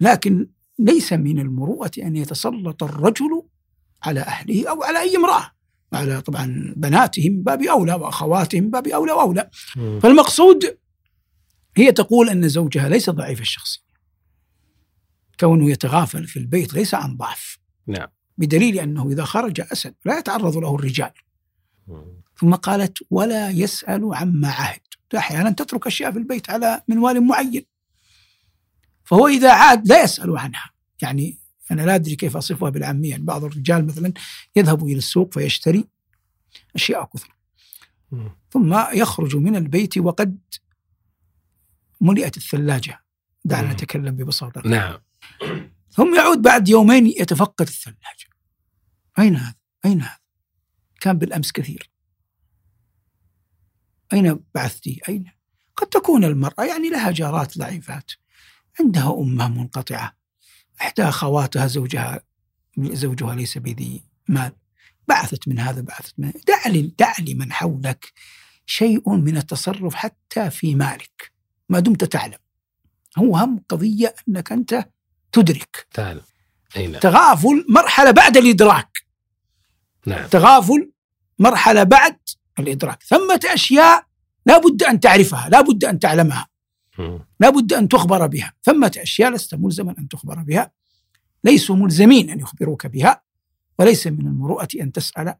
لكن 0.00 0.48
ليس 0.78 1.12
من 1.12 1.38
المروءة 1.38 1.90
أن 1.98 2.16
يتسلط 2.16 2.82
الرجل 2.82 3.42
على 4.02 4.20
أهله 4.20 4.70
أو 4.70 4.82
على 4.82 5.00
أي 5.00 5.16
امرأة. 5.16 5.50
على 5.92 6.20
طبعا 6.20 6.74
بناتهم 6.76 7.42
باب 7.42 7.62
أولى 7.62 7.94
وأخواتهم 7.94 8.70
باب 8.70 8.86
أولى 8.86 9.12
وأولى. 9.12 9.50
مم. 9.76 10.00
فالمقصود 10.00 10.78
هي 11.76 11.92
تقول 11.92 12.28
أن 12.28 12.48
زوجها 12.48 12.88
ليس 12.88 13.10
ضعيف 13.10 13.40
الشخصية. 13.40 13.88
كونه 15.40 15.70
يتغافل 15.70 16.26
في 16.26 16.38
البيت 16.38 16.74
ليس 16.74 16.94
عن 16.94 17.16
ضعف. 17.16 17.58
نعم. 17.86 18.08
بدليل 18.38 18.78
أنه 18.78 19.08
إذا 19.10 19.24
خرج 19.24 19.60
أسد 19.60 19.94
لا 20.04 20.18
يتعرض 20.18 20.56
له 20.56 20.74
الرجال. 20.74 21.10
ثم 22.40 22.54
قالت 22.54 22.98
ولا 23.10 23.50
يسأل 23.50 24.14
عما 24.14 24.48
عهد. 24.48 24.80
أحيانا 25.16 25.50
تترك 25.50 25.86
أشياء 25.86 26.12
في 26.12 26.18
البيت 26.18 26.50
على 26.50 26.82
منوال 26.88 27.26
معين. 27.26 27.64
فهو 29.08 29.28
إذا 29.28 29.52
عاد 29.52 29.88
لا 29.88 30.02
يسأل 30.02 30.38
عنها 30.38 30.70
يعني 31.02 31.38
أنا 31.70 31.82
لا 31.82 31.94
أدري 31.94 32.16
كيف 32.16 32.36
أصفها 32.36 32.70
بالعامية 32.70 33.10
يعني 33.10 33.22
بعض 33.22 33.44
الرجال 33.44 33.86
مثلا 33.86 34.12
يذهب 34.56 34.84
إلى 34.84 34.98
السوق 34.98 35.34
فيشتري 35.34 35.84
أشياء 36.74 37.10
كثر. 37.14 37.36
ثم 38.50 38.84
يخرج 38.94 39.36
من 39.36 39.56
البيت 39.56 39.98
وقد 39.98 40.38
ملئت 42.00 42.36
الثلاجة 42.36 43.04
دعنا. 43.44 43.72
نتكلم 43.72 44.16
ببساطة 44.16 44.68
نعم 44.68 44.98
ثم 45.90 46.14
يعود 46.14 46.42
بعد 46.42 46.68
يومين 46.68 47.06
يتفقد 47.06 47.66
الثلاجة 47.66 48.28
أين 49.18 49.36
هذا؟ 49.36 49.54
أين 49.84 50.02
هذا؟ 50.02 50.18
كان 51.00 51.18
بالأمس 51.18 51.52
كثير 51.52 51.90
أين 54.12 54.40
بعثتي؟ 54.54 55.00
أين؟ 55.08 55.24
قد 55.76 55.86
تكون 55.86 56.24
المرأة 56.24 56.64
يعني 56.64 56.90
لها 56.90 57.10
جارات 57.10 57.58
ضعيفات 57.58 58.10
عندها 58.80 59.14
أمها 59.18 59.48
منقطعة. 59.48 60.16
إحدى 60.80 61.02
أخواتها 61.02 61.66
زوجها 61.66 62.20
زوجها 62.78 63.34
ليس 63.34 63.58
بذي 63.58 64.02
مال. 64.28 64.52
بعثت 65.08 65.48
من 65.48 65.58
هذا 65.58 65.80
بعثت 65.80 66.14
من 66.18 66.32
دع 66.48 66.68
لي 66.68 66.92
دع 66.98 67.12
لمن 67.20 67.52
حولك 67.52 68.12
شيء 68.66 69.10
من 69.10 69.36
التصرف 69.36 69.94
حتى 69.94 70.50
في 70.50 70.74
مالك. 70.74 71.32
ما 71.68 71.80
دمت 71.80 72.04
تعلم. 72.04 72.38
هو 73.18 73.36
هم 73.36 73.62
قضية 73.68 74.14
أنك 74.28 74.52
أنت 74.52 74.88
تدرك. 75.32 75.86
تعال 75.94 76.22
أي 76.76 76.86
نعم. 76.86 77.00
تغافل 77.00 77.66
مرحلة 77.68 78.10
بعد 78.10 78.36
الإدراك. 78.36 78.98
نعم. 80.06 80.26
تغافل 80.26 80.90
مرحلة 81.38 81.82
بعد 81.82 82.18
الإدراك. 82.58 83.02
ثمة 83.02 83.40
أشياء 83.44 84.04
لا 84.46 84.58
بد 84.58 84.82
أن 84.82 85.00
تعرفها 85.00 85.48
لا 85.48 85.60
بد 85.60 85.84
أن 85.84 85.98
تعلمها. 85.98 86.48
لا 87.40 87.50
بد 87.50 87.72
أن 87.72 87.88
تخبر 87.88 88.26
بها. 88.26 88.52
ثمة 88.62 88.92
أشياء 88.96 89.30
لست 89.30 89.54
ملزما 89.54 89.94
أن 89.98 90.08
تخبر 90.08 90.42
بها. 90.42 90.72
ليسوا 91.44 91.76
ملزمين 91.76 92.30
أن 92.30 92.40
يخبروك 92.40 92.86
بها. 92.86 93.22
وليس 93.78 94.06
من 94.06 94.26
المروءة 94.26 94.68
أن 94.80 94.92
تسأل 94.92 95.34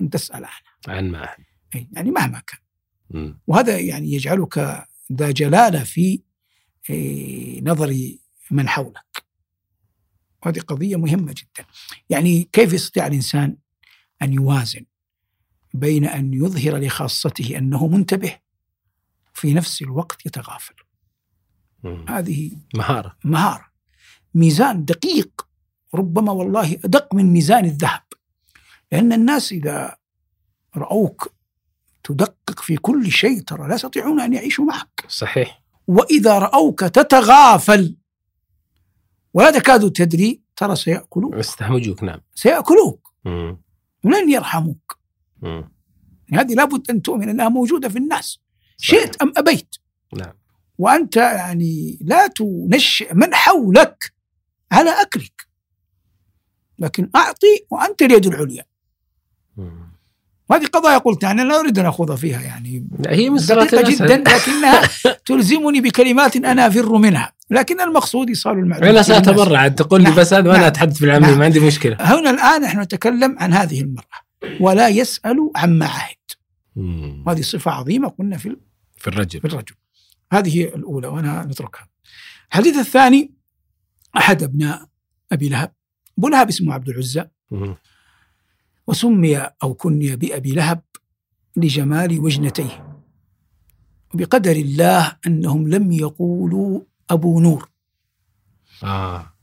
أن 0.00 0.10
تسأل 0.10 0.44
عنها 0.44 0.98
عن 0.98 1.14
أي، 1.74 1.88
يعني 1.92 2.10
مهما 2.10 2.42
كان. 2.46 2.60
وهذا 3.46 3.78
يعني 3.78 4.12
يجعلك 4.12 4.86
ذا 5.12 5.30
جلالة 5.30 5.84
في 5.84 6.22
إيه، 6.90 7.62
نظر 7.62 8.16
من 8.50 8.68
حولك. 8.68 9.24
وهذه 10.42 10.60
قضية 10.60 10.96
مهمة 10.96 11.32
جدا. 11.32 11.66
يعني 12.10 12.48
كيف 12.52 12.72
يستطيع 12.72 13.06
الإنسان 13.06 13.56
أن 14.22 14.32
يوازن 14.32 14.84
بين 15.74 16.04
أن 16.04 16.34
يظهر 16.34 16.78
لخاصته 16.78 17.58
أنه 17.58 17.86
منتبه 17.86 18.38
في 19.34 19.54
نفس 19.54 19.82
الوقت 19.82 20.26
يتغافل. 20.26 20.74
مم. 21.82 22.04
هذه 22.08 22.50
مهارة. 22.74 23.16
مهارة. 23.24 23.66
ميزان 24.34 24.84
دقيق 24.84 25.46
ربما 25.94 26.32
والله 26.32 26.74
أدق 26.84 27.14
من 27.14 27.32
ميزان 27.32 27.64
الذهب. 27.64 28.02
لأن 28.92 29.12
الناس 29.12 29.52
إذا 29.52 29.96
رأوك 30.76 31.34
تدقق 32.04 32.60
في 32.60 32.76
كل 32.76 33.10
شيء 33.10 33.40
ترى 33.40 33.68
لا 33.68 33.74
يستطيعون 33.74 34.20
أن 34.20 34.32
يعيشوا 34.32 34.64
معك. 34.64 35.04
صحيح. 35.08 35.62
وإذا 35.86 36.38
رأوك 36.38 36.80
تتغافل 36.80 37.96
ولا 39.34 39.50
تكاد 39.50 39.92
تدري 39.92 40.42
ترى 40.56 40.76
سيأكلوك. 40.76 41.34
استهمجوك 41.34 42.02
نعم. 42.02 42.20
سيأكلوك. 42.34 43.12
مم. 43.24 43.60
ولن 44.04 44.30
يرحموك؟ 44.30 44.98
مم. 45.42 45.74
هذه 46.32 46.54
لابد 46.54 46.90
أن 46.90 47.02
تؤمن 47.02 47.28
أنها 47.28 47.48
موجودة 47.48 47.88
في 47.88 47.98
الناس. 47.98 48.43
شئت 48.84 49.22
أم 49.22 49.32
أبيت 49.36 49.76
نعم 50.16 50.32
وأنت 50.78 51.16
يعني 51.16 51.98
لا 52.00 52.26
تنشئ 52.26 53.14
من 53.14 53.34
حولك 53.34 54.12
على 54.72 54.90
أكلك 55.02 55.46
لكن 56.78 57.10
أعطي 57.16 57.66
وأنت 57.70 58.02
اليد 58.02 58.26
العليا 58.26 58.64
مم. 59.56 59.94
وهذه 60.50 60.66
قضايا 60.66 60.98
قلت 60.98 61.22
يعني 61.22 61.44
لا 61.44 61.60
أريد 61.60 61.78
أن 61.78 61.86
أخوض 61.86 62.14
فيها 62.14 62.40
يعني 62.40 62.86
هي 63.08 63.30
من 63.30 63.38
صفات 63.38 63.74
دقيقة 63.74 63.80
الأسد. 63.80 64.04
جدا 64.04 64.16
لكنها 64.16 64.82
تلزمني 65.26 65.80
بكلمات 65.80 66.36
أنا 66.36 66.66
أفر 66.66 66.98
منها 66.98 67.32
لكن 67.50 67.80
المقصود 67.80 68.28
إيصال 68.28 68.58
المعلومات 68.58 68.90
أنا. 68.90 69.02
ساتبرع 69.02 69.68
تقول 69.68 70.02
لي 70.02 70.08
نعم. 70.08 70.18
بس 70.18 70.34
هذا 70.34 70.48
وأنا 70.48 70.58
نعم. 70.58 70.66
أتحدث 70.66 70.98
بالعاميه 70.98 71.28
نعم. 71.28 71.38
ما 71.38 71.44
عندي 71.44 71.60
مشكلة 71.60 71.96
هنا 72.00 72.30
الآن 72.30 72.62
نحن 72.62 72.80
نتكلم 72.80 73.38
عن 73.38 73.52
هذه 73.52 73.80
المرأة 73.80 74.24
ولا 74.60 74.88
يسأل 74.88 75.50
عما 75.56 75.86
عهد. 75.86 76.16
وهذه 77.26 77.40
صفة 77.40 77.70
عظيمة 77.70 78.08
قلنا 78.08 78.36
في 78.36 78.56
في 78.96 79.08
الرجل. 79.08 79.40
في 79.40 79.46
الرجل. 79.46 79.74
هذه 80.32 80.58
هي 80.58 80.74
الأولى 80.74 81.06
وأنا 81.06 81.44
نتركها. 81.44 81.88
الحديث 82.50 82.76
الثاني 82.76 83.34
أحد 84.16 84.42
أبناء 84.42 84.88
أبي 85.32 85.48
لهب. 85.48 85.72
أبو 86.18 86.28
لهب 86.28 86.48
اسمه 86.48 86.74
عبد 86.74 86.88
العزى. 86.88 87.24
وسمي 88.86 89.36
أو 89.38 89.74
كني 89.74 90.16
بأبي 90.16 90.52
لهب 90.52 90.82
لجمال 91.56 92.20
وجنتيه. 92.20 93.00
وبقدر 94.14 94.56
الله 94.56 95.16
أنهم 95.26 95.68
لم 95.68 95.92
يقولوا 95.92 96.80
أبو 97.10 97.40
نور. 97.40 97.68
آه. 98.82 99.34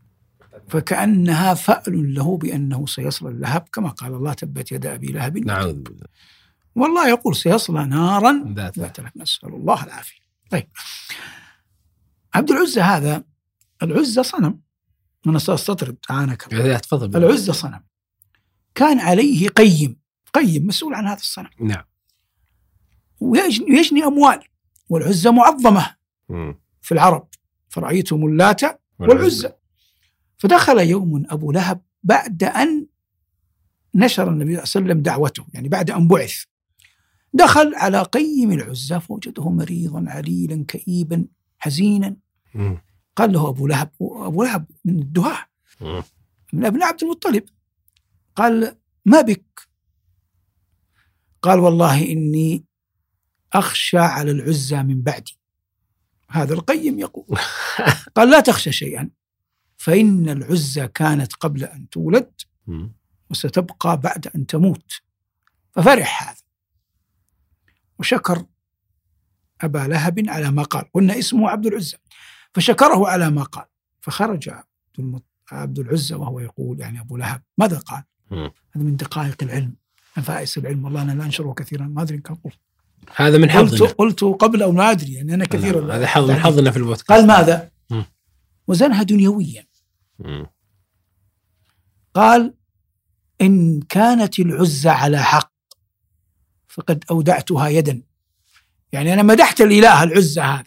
فكأنها 0.67 1.53
فأل 1.53 2.13
له 2.13 2.37
بأنه 2.37 2.85
سيصلى 2.85 3.29
اللهب 3.29 3.67
كما 3.73 3.89
قال 3.89 4.13
الله 4.13 4.33
تبت 4.33 4.71
يد 4.71 4.85
أبي 4.85 5.07
لهب. 5.07 5.37
نعوذ 5.37 5.73
بالله. 5.73 6.05
والله 6.75 7.09
يقول 7.09 7.35
سيصلى 7.35 7.85
نارا 7.85 8.53
ذات 8.55 8.77
لهب 8.77 9.11
نسأل 9.15 9.49
الله 9.49 9.83
العافية. 9.83 10.21
طيب. 10.51 10.67
عبد 12.33 12.51
العزة 12.51 12.83
هذا 12.83 13.23
العزة 13.83 14.21
صنم. 14.21 14.61
أنا 15.27 15.39
سأستطرد 15.39 15.97
أعانك 16.11 16.53
الله. 16.53 16.65
يا 16.65 16.77
تفضل. 16.77 17.23
العزة 17.23 17.53
صنم. 17.53 17.83
كان 18.75 18.99
عليه 18.99 19.49
قيم 19.49 19.99
قيم 20.33 20.67
مسؤول 20.67 20.93
عن 20.93 21.07
هذا 21.07 21.19
الصنم. 21.19 21.49
نعم. 21.59 21.83
ويجني 23.19 23.65
ويجني 23.71 24.03
أموال. 24.03 24.43
والعزة 24.89 25.31
معظمة. 25.31 25.95
مم. 26.29 26.61
في 26.81 26.91
العرب. 26.91 27.27
فرأيتم 27.69 28.25
اللات 28.25 28.61
والعزى 28.99 29.51
فدخل 30.37 30.79
يوم 30.79 31.25
أبو 31.29 31.51
لهب 31.51 31.81
بعد 32.03 32.43
أن 32.43 32.87
نشر 33.95 34.29
النبي 34.29 34.43
صلى 34.43 34.49
الله 34.49 34.59
عليه 34.59 34.61
وسلم 34.61 35.01
دعوته. 35.01 35.45
يعني 35.53 35.69
بعد 35.69 35.91
أن 35.91 36.07
بعث. 36.07 36.43
دخل 37.33 37.75
على 37.75 38.01
قيم 38.01 38.51
العزى 38.51 38.99
فوجده 38.99 39.49
مريضا 39.49 40.05
عليلا 40.07 40.65
كئيبا 40.67 41.25
حزينا. 41.59 42.15
قال 43.15 43.33
له 43.33 43.49
أبو 43.49 43.67
لهب 43.67 43.89
أبو 44.01 44.43
لهب 44.43 44.65
من 44.85 44.99
الدهاة. 44.99 45.45
من 46.53 46.65
أبناء 46.65 46.87
عبد 46.87 47.03
المطلب. 47.03 47.43
قال 48.35 48.75
ما 49.05 49.21
بك؟ 49.21 49.67
قال 51.41 51.59
والله 51.59 52.11
إني 52.11 52.65
أخشى 53.53 53.97
على 53.97 54.31
العزى 54.31 54.83
من 54.83 55.01
بعدي. 55.01 55.39
هذا 56.29 56.53
القيم 56.53 56.99
يقول. 56.99 57.39
قال 58.15 58.29
لا 58.29 58.39
تخشى 58.39 58.71
شيئا 58.71 59.09
فإن 59.77 60.29
العزى 60.29 60.87
كانت 60.87 61.33
قبل 61.33 61.63
أن 61.63 61.89
تولد. 61.89 62.31
وستبقى 63.29 63.97
بعد 63.97 64.27
أن 64.35 64.45
تموت. 64.45 64.91
ففرح 65.71 66.29
هذا. 66.29 66.40
وشكر 68.01 68.45
أبا 69.61 69.79
لهب 69.79 70.23
على 70.27 70.51
ما 70.51 70.63
قال 70.63 70.91
قلنا 70.93 71.19
اسمه 71.19 71.49
عبد 71.49 71.65
العزى 71.65 71.97
فشكره 72.53 73.07
على 73.07 73.29
ما 73.29 73.43
قال 73.43 73.65
فخرج 74.01 74.49
عبد. 74.49 75.21
عبد 75.51 75.79
العزى 75.79 76.15
وهو 76.15 76.39
يقول 76.39 76.79
يعني 76.79 76.99
أبو 76.99 77.17
لهب 77.17 77.41
ماذا 77.57 77.79
قال. 77.79 78.03
هذا 78.31 78.51
من 78.75 78.95
دقائق 78.95 79.43
العلم 79.43 79.75
نفائس 80.17 80.57
العلم 80.57 80.85
والله 80.85 81.01
أنا 81.01 81.11
لا 81.11 81.25
أنشره 81.25 81.53
كثيرا 81.53 81.83
ما 81.85 82.01
أدري 82.01 82.17
كان 82.17 82.35
قلت 82.35 82.59
هذا 83.15 83.37
من 83.37 83.49
حظنا 83.49 83.89
قلت 83.89 84.23
قبل 84.23 84.63
أو 84.63 84.71
ما 84.71 84.91
أدري 84.91 85.13
يعني 85.13 85.33
أنا 85.33 85.45
كثيرا 85.45 85.95
هذا 85.95 86.07
حظ 86.07 86.31
من 86.31 86.39
حظنا 86.39 86.71
في 86.71 86.77
البودكاست 86.77 87.11
قال 87.11 87.27
ماذا. 87.27 87.71
وزنها 88.67 89.03
دنيويا. 89.03 89.65
قال 92.13 92.53
إن 93.41 93.81
كانت 93.81 94.39
العزة 94.39 94.91
على 94.91 95.23
حق 95.23 95.51
فقد 96.73 97.03
أودعتها 97.11 97.67
يدا. 97.67 98.01
يعني 98.91 99.13
أنا 99.13 99.23
مدحت 99.23 99.61
الإله 99.61 100.03
العزة 100.03 100.43
هذا. 100.43 100.63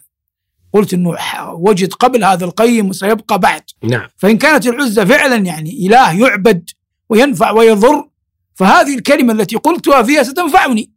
قلت 0.73 0.93
أنه 0.93 1.15
وجد 1.53 1.93
قبل 1.93 2.23
هذا 2.23 2.45
القيم 2.45 2.89
وسيبقى 2.89 3.39
بعد. 3.39 3.63
نعم. 3.83 4.07
فإن 4.17 4.37
كانت 4.37 4.67
العزة 4.67 5.05
فعلا 5.05 5.35
يعني 5.35 5.87
إله 5.87 6.19
يعبد 6.19 6.69
وينفع 7.09 7.51
ويضر 7.51 8.09
فهذه 8.55 8.95
الكلمة 8.95 9.33
التي 9.33 9.55
قلتها 9.55 10.03
فيها 10.03 10.23
ستنفعني. 10.23 10.91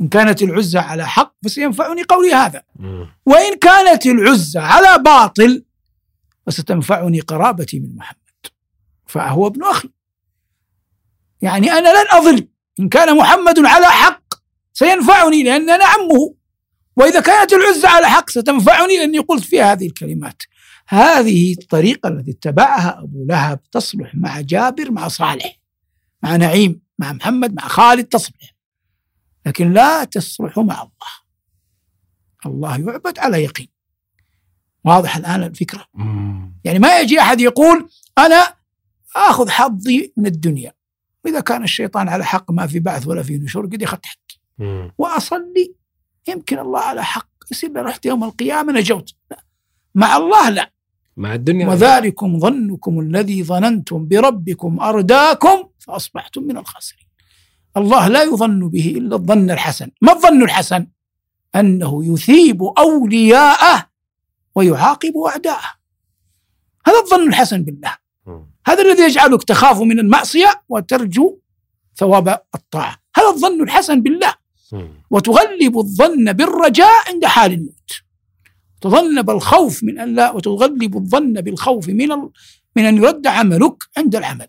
إن 0.00 0.08
كانت 0.08 0.42
العزة 0.42 0.80
على 0.80 1.08
حق 1.08 1.34
فسينفعني 1.44 2.02
قولي 2.02 2.34
هذا. 2.34 2.62
وإن 3.26 3.58
كانت 3.58 4.06
العزة 4.06 4.60
على 4.60 5.02
باطل 5.02 5.64
فستنفعني 6.46 7.20
قرابتي 7.20 7.80
من 7.80 7.96
محمد. 7.96 8.16
فهو 9.06 9.46
ابن 9.46 9.64
أخي. 9.64 9.90
يعني 11.42 11.72
أنا 11.72 11.88
لن 11.88 12.06
أضل 12.12 12.48
إن 12.80 12.88
كان 12.88 13.16
محمد 13.16 13.58
على 13.58 13.86
حق 13.86 14.19
سينفعني 14.72 15.42
لأن 15.42 15.70
أنا 15.70 15.84
عمه. 15.84 16.34
وإذا 16.96 17.20
كانت 17.20 17.52
العزة 17.52 17.88
على 17.88 18.06
حق 18.08 18.30
ستنفعني 18.30 18.96
لأني 18.96 19.18
قلت 19.18 19.44
فيها 19.44 19.72
هذه 19.72 19.86
الكلمات. 19.86 20.42
هذه 20.88 21.52
الطريقة 21.52 22.08
التي 22.08 22.30
اتبعها 22.30 22.98
أبو 23.02 23.24
لهب 23.28 23.60
تصلح 23.70 24.14
مع 24.14 24.40
جابر 24.40 24.90
مع 24.90 25.08
صالح 25.08 25.60
مع 26.22 26.36
نعيم 26.36 26.80
مع 26.98 27.12
محمد 27.12 27.54
مع 27.54 27.68
خالد 27.68 28.04
تصلح. 28.04 28.56
لكن 29.46 29.72
لا 29.72 30.04
تصلح 30.04 30.58
مع 30.58 30.82
الله. 30.82 30.90
الله 32.46 32.78
يعبد 32.78 33.18
على 33.18 33.44
يقين. 33.44 33.68
واضح 34.84 35.16
الآن 35.16 35.42
الفكرة. 35.42 35.86
يعني 36.64 36.78
ما 36.78 37.00
يجي 37.00 37.20
أحد 37.20 37.40
يقول 37.40 37.88
أنا 38.18 38.54
آخذ 39.16 39.50
حظي 39.50 40.12
من 40.16 40.26
الدنيا. 40.26 40.72
وإذا 41.24 41.40
كان 41.40 41.62
الشيطان 41.62 42.08
على 42.08 42.24
حق 42.24 42.50
ما 42.50 42.66
في 42.66 42.80
بعث 42.80 43.06
ولا 43.06 43.22
في 43.22 43.38
نشور 43.38 43.66
قد 43.66 43.82
أخذت 43.82 44.04
وأصلي 44.98 45.74
يمكن 46.28 46.58
الله 46.58 46.80
على 46.80 47.04
حق. 47.04 47.28
يصير 47.50 47.82
رحت 47.82 48.06
يوم 48.06 48.24
القيامة 48.24 48.72
نجوت. 48.72 49.14
لا. 49.30 49.44
مع 49.94 50.16
الله 50.16 50.50
لا. 50.50 50.72
مع 51.16 51.34
الدنيا 51.34 51.68
وذلكم 51.68 52.38
ظنكم 52.38 53.00
الذي 53.00 53.44
ظننتم 53.44 54.08
بربكم 54.08 54.80
أرداكم 54.80 55.68
فأصبحتم 55.78 56.42
من 56.42 56.56
الخاسرين. 56.56 57.06
الله 57.76 58.08
لا 58.08 58.22
يظن 58.22 58.68
به 58.68 58.94
إلا 58.96 59.16
الظن 59.16 59.50
الحسن. 59.50 59.90
ما 60.02 60.12
الظن 60.12 60.42
الحسن؟ 60.42 60.86
أنه 61.56 62.14
يثيب 62.14 62.62
أولياءه 62.62 63.86
ويعاقب 64.54 65.16
أعداءه. 65.16 65.70
هذا 66.86 66.98
الظن 66.98 67.28
الحسن 67.28 67.64
بالله. 67.64 67.96
هذا 68.66 68.82
الذي 68.82 69.02
يجعلك 69.02 69.44
تخاف 69.44 69.80
من 69.80 69.98
المعصية 69.98 70.62
وترجو 70.68 71.38
ثواب 71.96 72.28
الطاعة. 72.54 72.96
هذا 73.16 73.28
الظن 73.28 73.62
الحسن 73.62 74.02
بالله. 74.02 74.34
وتغلب 75.10 75.78
الظن 75.78 76.32
بالرجاء 76.32 77.08
عند 77.08 77.24
حال 77.24 77.52
الموت. 77.52 77.90
تظنب 78.80 79.30
الخوف 79.30 79.84
من 79.84 79.98
أن 79.98 80.14
لا 80.14 80.30
وتغلب 80.30 80.96
الظن 80.96 81.32
بالخوف 81.32 81.88
من 81.88 82.12
ال... 82.12 82.30
من 82.76 82.84
أن 82.84 82.96
يرد 82.96 83.26
عملك 83.26 83.84
عند 83.96 84.16
العمل. 84.16 84.46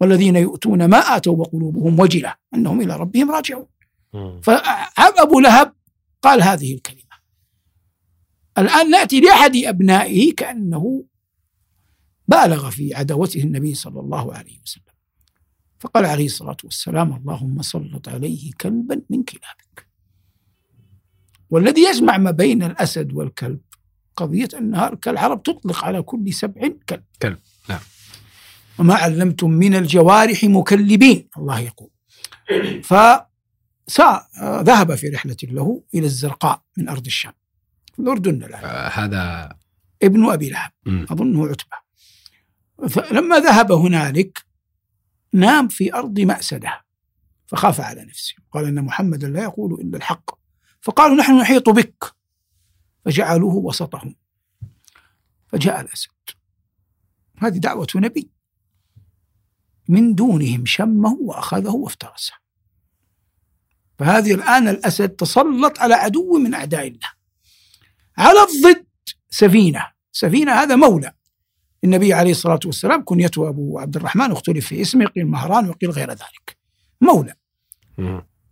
والذين 0.00 0.36
يؤتون 0.36 0.84
ما 0.84 0.98
آتوا 0.98 1.36
وقلوبهم 1.36 2.00
وجلة 2.00 2.34
أنهم 2.54 2.80
إلى 2.80 2.96
ربهم 2.96 3.30
راجعون. 3.30 3.66
فأبو 4.42 5.40
لهب 5.40 5.72
قال 6.22 6.42
هذه 6.42 6.74
الكلمة. 6.74 7.16
الآن 8.58 8.90
نأتي 8.90 9.20
لأحد 9.20 9.56
أبنائه 9.56 10.34
كأنه 10.34 11.04
بالغ 12.28 12.70
في 12.70 12.94
عداوته 12.94 13.40
النبي 13.40 13.74
صلى 13.74 14.00
الله 14.00 14.34
عليه 14.34 14.60
وسلم. 14.62 14.85
فقال 15.78 16.04
عليه 16.04 16.26
الصلاة 16.26 16.56
والسلام 16.64 17.12
اللهم 17.12 17.62
سلط 17.62 18.08
عليه 18.08 18.50
كلبا 18.60 19.02
من 19.10 19.22
كلابك. 19.22 19.86
والذي 21.50 21.82
يجمع 21.82 22.18
ما 22.18 22.30
بين 22.30 22.62
الأسد 22.62 23.12
والكلب 23.12 23.60
قضية 24.16 24.48
أنها 24.58 24.98
العرب 25.06 25.42
تطلق 25.42 25.84
على 25.84 26.02
كل 26.02 26.32
سبع 26.32 26.68
كلب. 26.88 27.04
كلب، 27.22 27.38
نعم. 27.68 27.80
وما 28.78 28.94
علمتم 28.94 29.50
من 29.50 29.74
الجوارح 29.74 30.44
مكلبين 30.44 31.28
الله 31.38 31.60
يقول. 31.60 31.90
فذهب 32.82 34.94
في 34.94 35.08
رحلة 35.08 35.36
له 35.42 35.82
إلى 35.94 36.06
الزرقاء 36.06 36.62
من 36.76 36.88
أرض 36.88 37.06
الشام 37.06 37.32
في 37.94 38.02
الأردن 38.02 38.42
الآن. 38.42 38.64
آه، 38.64 38.88
هذا 38.88 39.52
ابن 40.02 40.24
أبي 40.24 40.50
لهب. 40.50 40.70
أظنه 40.86 41.46
عتبة. 41.46 41.86
فلما 42.88 43.38
ذهب 43.38 43.72
هنالك 43.72 44.45
نام 45.32 45.68
في 45.68 45.94
أرض 45.94 46.20
مأسدة. 46.20 46.84
فخاف 47.46 47.80
على 47.80 48.04
نفسه. 48.04 48.34
قال 48.52 48.64
إن 48.64 48.84
محمدا 48.84 49.28
لا 49.28 49.42
يقول 49.42 49.80
إلا 49.80 49.96
الحق. 49.96 50.30
فقالوا 50.80 51.16
نحن 51.16 51.38
نحيط 51.38 51.68
بك. 51.68 52.14
فجعلوه 53.04 53.54
وسطهم. 53.54 54.14
فجاء 55.46 55.80
الأسد. 55.80 56.10
هذه 57.38 57.58
دعوة 57.58 57.86
نبي. 57.96 58.30
من 59.88 60.14
دونهم 60.14 60.66
شمه 60.66 61.12
وأخذه 61.20 61.70
وافترسه. 61.70 62.32
فهذه 63.98 64.34
الآن 64.34 64.68
الأسد 64.68 65.08
تسلط 65.08 65.80
على 65.80 65.94
عدو 65.94 66.38
من 66.38 66.54
أعداء 66.54 66.86
الله. 66.86 67.08
على 68.18 68.38
الضد 68.42 68.86
سفينة. 69.30 69.86
سفينة 70.12 70.52
هذا 70.52 70.76
مولى. 70.76 71.12
النبي 71.84 72.12
عليه 72.12 72.30
الصلاة 72.30 72.60
والسلام 72.64 73.04
كنيته 73.04 73.48
أبو 73.48 73.78
عبد 73.78 73.96
الرحمن 73.96 74.30
واختلف 74.30 74.66
في 74.66 74.80
اسمه 74.80 75.06
قيل 75.06 75.26
مهران 75.26 75.68
وقيل 75.68 75.90
غير 75.90 76.10
ذلك. 76.10 76.56
مولى. 77.00 77.34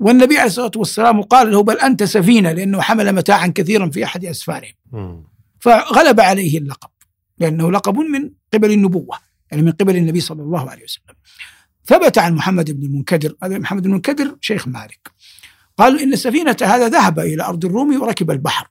والنبي 0.01 0.39
عليه 0.39 0.47
الصلاة 0.47 0.71
والسلام 0.77 1.23
قال 1.23 1.51
له 1.51 1.63
بل 1.63 1.79
أنت 1.79 2.03
سفينة 2.03 2.53
لأنه 2.53 2.81
حمل 2.81 3.13
متاعا 3.13 3.47
كثيرا 3.47 3.91
في 3.91 4.05
أحد 4.05 4.25
أسفارهم. 4.25 5.25
فغلب 5.61 6.21
عليه 6.21 6.59
اللقب 6.59 6.91
لأنه 7.39 7.73
لقب 7.73 7.99
من 7.99 8.31
قبل 8.55 8.73
النبوة 8.73 9.19
يعني 9.51 9.63
من 9.63 9.73
قبل 9.73 9.97
النبي 9.97 10.21
صلى 10.21 10.43
الله 10.43 10.71
عليه 10.71 10.85
وسلم. 10.85 11.15
ثبت 11.87 12.19
عن 12.19 12.35
محمد 12.35 12.71
بن 12.71 12.87
المنكدر 12.87 13.35
هذا 13.43 13.59
محمد 13.59 13.83
بن 13.83 13.89
المنكدر 13.89 14.37
شيخ 14.41 14.69
مالك. 14.69 15.11
قالوا 15.79 16.01
إن 16.01 16.13
السفينة 16.13 16.57
هذا 16.63 16.89
ذهب 16.89 17.19
إلى 17.19 17.43
أرض 17.43 17.65
الروم 17.65 18.03
وركب 18.03 18.31
البحر. 18.31 18.69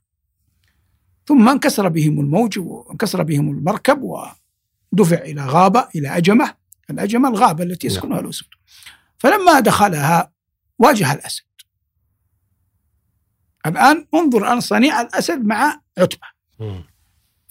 ثم 1.27 1.49
انكسر 1.49 1.89
بهم 1.89 2.19
الموج 2.19 2.59
وانكسر 2.59 3.23
بهم 3.23 3.51
المركب 3.51 4.01
ودفع 4.93 5.17
إلى 5.17 5.45
غابة 5.45 5.87
إلى 5.95 6.17
أجمة 6.17 6.55
الأجمة 6.89 7.29
الغابة 7.29 7.63
التي 7.63 7.87
يسكنها 7.87 8.19
الأسود 8.19 8.47
فلما 9.17 9.59
دخلها 9.59 10.31
واجه 10.79 11.13
الأسد. 11.13 11.43
الآن 13.65 14.07
انظر 14.13 14.43
الآن 14.43 14.59
صنيع 14.59 15.01
الأسد 15.01 15.45
مع 15.45 15.81
عتبة. 15.97 16.27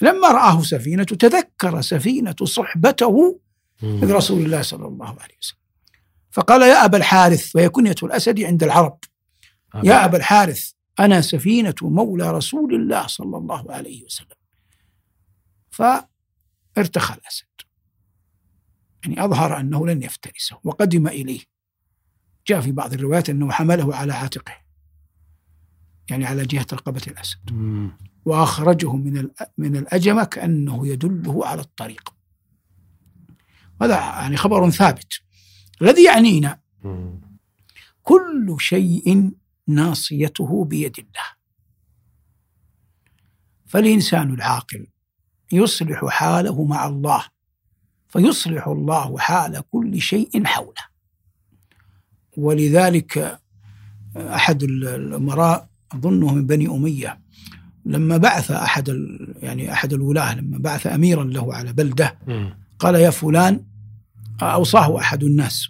لما 0.00 0.28
رآه 0.28 0.62
سفينة 0.62 1.04
تذكر 1.04 1.80
سفينة 1.80 2.36
صحبته 2.44 3.40
رسول 3.84 4.44
الله 4.44 4.62
صلى 4.62 4.86
الله 4.86 5.08
عليه 5.08 5.36
وسلم. 5.40 5.58
فقال 6.30 6.62
يا 6.62 6.84
أبا 6.84 6.96
الحارث 6.98 7.56
وهي 7.56 7.68
كنية 7.68 7.94
الأسد 8.02 8.40
عند 8.40 8.62
العرب. 8.62 8.98
يا 9.84 10.04
أبا 10.04 10.16
الحارث 10.16 10.72
أنا 11.00 11.20
سفينة 11.20 11.74
مولى 11.82 12.30
رسول 12.30 12.74
الله 12.74 13.06
صلى 13.06 13.36
الله 13.36 13.72
عليه 13.72 14.04
وسلم. 14.04 14.36
فارتخى 16.74 17.14
الأسد. 17.14 17.46
يعني 19.04 19.24
أظهر 19.24 19.60
أنه 19.60 19.86
لن 19.86 20.02
يفترسه 20.02 20.60
وقدم 20.64 21.06
إليه. 21.06 21.40
جاء 22.46 22.60
في 22.60 22.72
بعض 22.72 22.92
الروايات 22.92 23.30
أنه 23.30 23.50
حمله 23.50 23.96
على 23.96 24.12
عاتقه. 24.12 24.62
يعني 26.10 26.24
على 26.24 26.46
جهة 26.46 26.66
رقبة 26.72 27.02
الأسد. 27.06 27.50
وأخرجه 28.24 28.92
من 28.92 29.28
من 29.58 29.76
الأجمة 29.76 30.24
كأنه 30.24 30.86
يدله 30.86 31.46
على 31.46 31.60
الطريق. 31.60 32.14
هذا 33.82 33.94
يعني 33.94 34.36
خبر 34.36 34.70
ثابت. 34.70 35.12
الذي 35.82 36.04
يعنينا 36.04 36.60
كل 38.02 38.56
شيء 38.58 39.32
ناصيته 39.66 40.64
بيد 40.64 40.98
الله. 40.98 41.42
فالإنسان 43.66 44.34
العاقل 44.34 44.86
يصلح 45.52 46.04
حاله 46.04 46.64
مع 46.64 46.86
الله 46.86 47.24
فيصلح 48.08 48.68
الله 48.68 49.18
حال 49.18 49.62
كل 49.70 50.00
شيء 50.00 50.44
حوله. 50.44 50.82
ولذلك 52.36 53.40
أحد 54.16 54.62
الأمراء 54.62 55.68
أظنه 55.92 56.34
من 56.34 56.46
بني 56.46 56.66
أمية 56.66 57.20
لما 57.84 58.16
بعث 58.16 58.50
أحد 58.50 58.88
يعني 59.42 59.72
أحد 59.72 59.92
الولاة 59.92 60.34
لما 60.34 60.58
بعث 60.58 60.86
أميرا 60.86 61.24
له 61.24 61.54
على 61.54 61.72
بلدة 61.72 62.18
قال 62.78 62.94
يا 62.94 63.10
فلان 63.10 63.64
أوصاه 64.42 64.98
أحد 64.98 65.24
الناس. 65.24 65.68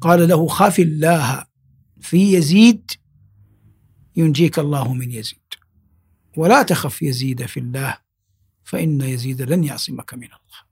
قال 0.00 0.28
له 0.28 0.46
خاف 0.46 0.78
الله 0.78 1.44
في 2.00 2.32
يزيد 2.32 2.90
ينجيك 4.16 4.58
الله 4.58 4.92
من 4.94 5.10
يزيد. 5.10 5.38
ولا 6.36 6.62
تخف 6.62 7.02
يزيد 7.02 7.46
في 7.46 7.60
الله 7.60 8.05
فإن 8.66 9.00
يزيد 9.00 9.42
لن 9.42 9.64
يعصمك 9.64 10.14
من 10.14 10.24
الله. 10.24 10.66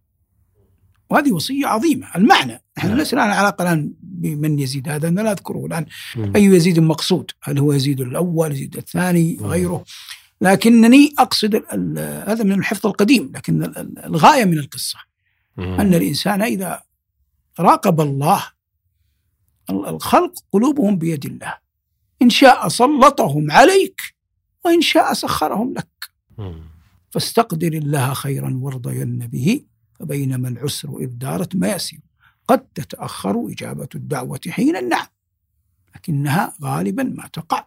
وهذه 1.10 1.32
وصية 1.32 1.66
عظيمة. 1.66 2.10
المعنى 2.16 2.62
نحن 2.78 2.88
نعم. 2.88 2.96
ليس 2.98 3.14
لنا 3.14 3.22
علاقة 3.22 3.62
الآن 3.62 3.92
بمن 4.00 4.58
يزيد 4.58 4.88
هذا 4.88 5.08
أنا 5.08 5.20
لا 5.20 5.32
أذكره 5.32 5.66
الآن. 5.66 5.86
أي 6.36 6.44
يزيد 6.44 6.78
مقصود؟ 6.80 7.30
هل 7.42 7.58
هو 7.58 7.72
يزيد 7.72 8.00
الأول 8.00 8.52
يزيد 8.52 8.76
الثاني 8.76 9.38
غيره. 9.40 9.84
لكنني 10.40 11.14
أقصد 11.18 11.54
هذا 12.28 12.44
من 12.44 12.52
الحفظ 12.52 12.86
القديم 12.86 13.32
لكن 13.34 13.62
ال- 13.62 13.78
ال- 13.78 13.98
الغاية 13.98 14.44
من 14.44 14.58
القصة. 14.58 14.98
أن 15.58 15.94
الإنسان 15.94 16.42
إذا 16.42 16.82
راقب 17.60 18.00
الله 18.00 18.46
ال- 19.70 19.86
الخلق 19.86 20.32
قلوبهم 20.52 20.96
بيد 20.96 21.26
الله. 21.26 21.58
إن 22.22 22.30
شاء 22.30 22.68
سلطهم 22.68 23.50
عليك 23.50 24.00
وإن 24.64 24.80
شاء 24.80 25.12
سخرهم 25.12 25.74
لك. 25.74 25.88
فاستقدر 27.14 27.72
الله 27.72 28.14
خيرا 28.14 28.58
وارضين 28.62 29.18
به 29.18 29.60
فبينما 29.94 30.48
العسر 30.48 30.98
إذ 30.98 31.06
دارت 31.06 31.56
ما 31.56 31.72
يسير 31.72 32.00
قد 32.48 32.66
تتأخر 32.74 33.48
إجابة 33.50 33.88
الدعوة 33.94 34.40
حين 34.48 34.76
النعم 34.76 35.06
لكنها 35.96 36.54
غالبا 36.62 37.02
ما 37.02 37.26
تقع. 37.32 37.66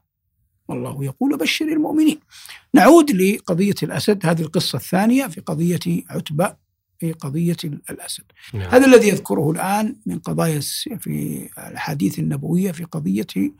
والله 0.68 1.04
يقول 1.04 1.38
بشر 1.38 1.66
المؤمنين. 1.66 2.20
نعود 2.74 3.12
لقضية 3.12 3.76
الأسد 3.84 4.26
هذه 4.26 4.42
القصة 4.42 4.76
الثانية 4.76 5.28
في 5.28 5.42
قضية 5.42 6.04
عتبة 6.10 6.56
في 7.00 7.12
قضية 7.12 7.58
الأسد. 7.64 8.24
نعم. 8.54 8.70
هذا 8.70 8.86
الذي 8.86 9.08
يذكره 9.08 9.52
الآن 9.52 9.96
من 10.06 10.20
قضايا 10.20 10.60
في 11.00 11.50
الأحاديث 11.58 12.20
النبوية 12.20 12.72
في 12.72 12.84
قضية 12.84 13.52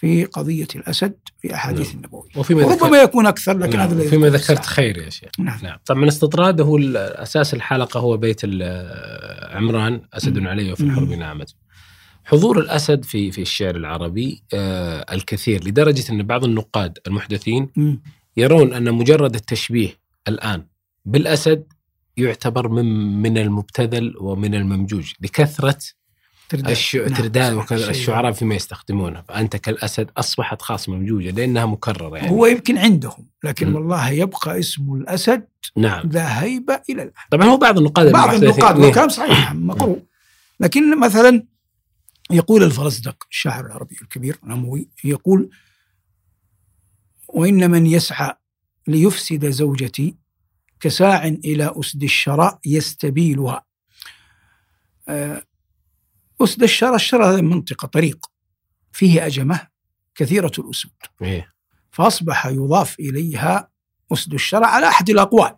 في 0.00 0.24
قضية 0.24 0.66
الأسد 0.76 1.14
في 1.42 1.54
أحاديث 1.54 1.86
نعم. 1.88 1.96
النبوية 1.96 2.30
وفيما 2.36 2.62
ربما 2.74 3.02
يكون 3.02 3.26
أكثر 3.26 3.58
لكن 3.58 3.78
نعم. 3.78 3.88
هذا 3.88 4.08
فيما 4.10 4.28
ذكرت. 4.28 4.64
خير 4.66 4.98
يا 4.98 5.10
شيخ 5.10 5.30
نعم 5.38 5.58
نعم 5.62 5.78
طبعا 5.86 6.08
استطراد 6.08 6.60
هو 6.60 6.76
ال- 6.76 6.96
أساس 6.96 7.54
الحلقة 7.54 8.00
هو 8.00 8.16
بيت 8.16 8.40
عمران 9.54 10.00
أسد 10.14 10.38
مم. 10.38 10.48
علي 10.48 10.72
وفي. 10.72 10.82
الحرب 10.82 11.08
نعمت 11.12 11.54
حضور 12.24 12.58
الأسد 12.58 13.04
في 13.04 13.30
في 13.32 13.42
الشعر 13.42 13.76
العربي 13.76 14.42
آه 14.54 15.06
الكثير 15.12 15.64
لدرجة 15.64 16.12
أن 16.12 16.22
بعض 16.22 16.44
النقاد 16.44 16.98
المحدثين 17.06 17.68
مم. 17.76 18.02
يرون 18.36 18.72
أن 18.72 18.94
مجرد 18.94 19.34
التشبيه 19.34 19.88
الآن 20.28 20.66
بالأسد 21.04 21.64
يعتبر 22.16 22.68
من 22.68 22.84
من 23.22 23.38
المبتذل 23.38 24.14
ومن 24.20 24.54
الممجوج 24.54 25.12
لكثرة 25.20 25.78
ترداد. 26.50 26.70
الش... 26.70 26.96
نعم. 26.96 27.14
ترداد. 27.14 27.52
وكذا 27.54 27.90
الشعراء 27.90 28.32
فيما 28.32 28.54
يستخدمونه 28.54 29.22
فأنت 29.28 29.56
كالأسد 29.56 30.10
أصبحت 30.16 30.62
خاص 30.62 30.88
ممجوجه 30.88 31.30
لأنها 31.30 31.66
مكررة 31.66 32.16
يعني 32.16 32.30
هو 32.30 32.46
يمكن 32.46 32.78
عندهم 32.78 33.28
لكن 33.44 33.68
مم. 33.68 33.74
والله 33.74 34.10
يبقى 34.10 34.58
اسم 34.58 34.94
الأسد 34.94 35.46
نعم 35.76 36.08
ذا 36.08 36.42
هيبة 36.42 36.80
إلى 36.90 37.02
الآن 37.02 37.12
طبعا 37.30 37.46
هو 37.46 37.56
بعض 37.56 37.78
النقاد 37.78 38.12
بعض 38.12 38.34
النقاد. 38.34 38.78
والكلام 38.78 39.08
صحيح 39.08 39.54
مقروء 39.54 40.02
لكن 40.60 41.00
مثلا 41.00 41.46
يقول 42.30 42.62
الفرزدق 42.62 43.26
الشاعر 43.30 43.66
العربي 43.66 43.96
الكبير 44.02 44.38
الأموي 44.44 44.88
يقول 45.04 45.50
وإن 47.28 47.70
من 47.70 47.86
يسعى 47.86 48.34
ليفسد 48.86 49.50
زوجتي 49.50 50.16
كساع 50.80 51.26
إلى 51.26 51.72
أسد 51.76 52.02
الشراء 52.02 52.58
يستبيلها 52.66 53.64
آه، 55.08 55.42
أسد 56.42 56.62
الشراء 56.62 56.94
الشراء 56.94 57.34
هذه 57.34 57.40
منطقة 57.42 57.86
طريق 57.86 58.26
فيه 58.92 59.26
أجمة 59.26 59.68
كثيرة 60.14 60.52
الأسود. 60.58 60.92
إيه. 61.22 61.52
فأصبح 61.90 62.46
يضاف 62.46 63.00
إليها 63.00 63.70
أسد 64.12 64.34
الشرع 64.34 64.66
على 64.66 64.88
أحد 64.88 65.10
الأقوال. 65.10 65.56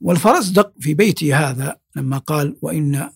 والفرزدق 0.00 0.72
في 0.80 0.94
بيته 0.94 1.50
هذا 1.50 1.76
لما 1.96 2.18
قال 2.18 2.56
وإن 2.62 3.10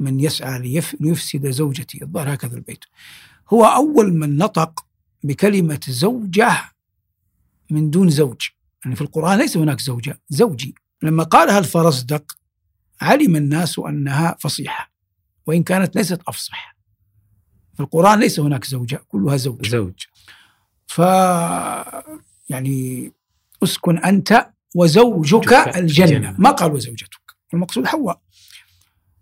من 0.00 0.20
يسعى 0.20 0.58
ليف- 0.58 0.96
ليفسد 1.00 1.50
زوجتي. 1.50 2.02
الظاهر 2.02 2.34
هكذا 2.34 2.56
البيت. 2.56 2.84
هو 3.52 3.64
أول 3.64 4.14
من 4.14 4.36
نطق 4.36 4.84
بكلمة 5.22 5.80
زوجة 5.88 6.72
من 7.70 7.90
دون 7.90 8.10
زوج. 8.10 8.48
يعني 8.84 8.96
في 8.96 9.02
القرآن 9.02 9.38
ليس 9.38 9.56
هناك 9.56 9.80
زوجة 9.80 10.20
زوجي. 10.28 10.74
لما 11.02 11.22
قالها 11.22 11.58
الفرزدق 11.58 12.36
علم 13.00 13.36
الناس 13.36 13.78
أنها 13.78 14.36
فصيحة. 14.40 14.92
وإن 15.48 15.62
كانت 15.62 15.96
ليست 15.96 16.20
أفصح 16.26 16.76
في 17.74 17.80
القرآن 17.80 18.20
ليس 18.20 18.40
هناك 18.40 18.64
زوجة 18.64 19.00
كلها 19.08 19.36
زوج. 19.36 19.68
زوج. 19.68 20.04
ف 20.86 20.98
يعني 22.48 23.12
أسكن 23.62 23.98
أنت 23.98 24.50
وزوجك 24.76 25.52
الجنة. 25.76 26.34
ما 26.38 26.50
قال 26.50 26.72
وزوجتك. 26.72 27.20
المقصود 27.54 27.86
حواء. 27.86 28.20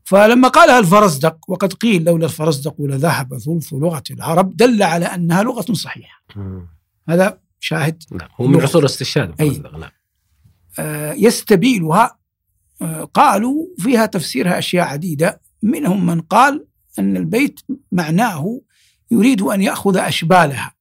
فلما 0.05 0.49
قالها 0.49 0.79
الفرزدق 0.79 1.39
وقد 1.49 1.73
قيل 1.73 2.05
لولا 2.05 2.25
الفرزدق 2.25 2.75
لذهب 2.81 3.39
ثلث 3.39 3.73
لغة 3.73 4.03
العرب 4.11 4.57
دل 4.57 4.83
على 4.83 5.07
أنها 5.07 5.43
لغة 5.43 5.73
صحيحة. 5.73 6.25
هذا 7.09 7.41
شاهد 7.61 8.03
نعم. 8.12 8.29
هو 8.41 8.47
من. 8.47 8.62
عصور 8.62 8.81
الاستشهاد 8.81 9.43
نعم. 9.43 9.91
آه، 10.79 11.12
يستبيلها 11.12 12.19
آه، 12.83 13.05
قالوا 13.05 13.67
فيها 13.79 14.07
تفسيرها 14.07 14.59
أشياء 14.59 14.87
عديدة. 14.87 15.46
منهم 15.66 16.07
من 16.07 16.20
قال 16.20 16.66
أن 16.98 17.16
البيت 17.16 17.61
معناه 17.92 18.61
يريد 19.11 19.42
أن 19.42 19.62
يأخذ 19.62 19.96
أشبالها. 19.96 20.72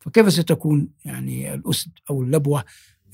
فكيف 0.00 0.32
ستكون 0.32 0.88
يعني 1.04 1.54
الأسد 1.54 1.90
أو 2.10 2.22
اللبوة 2.22 2.64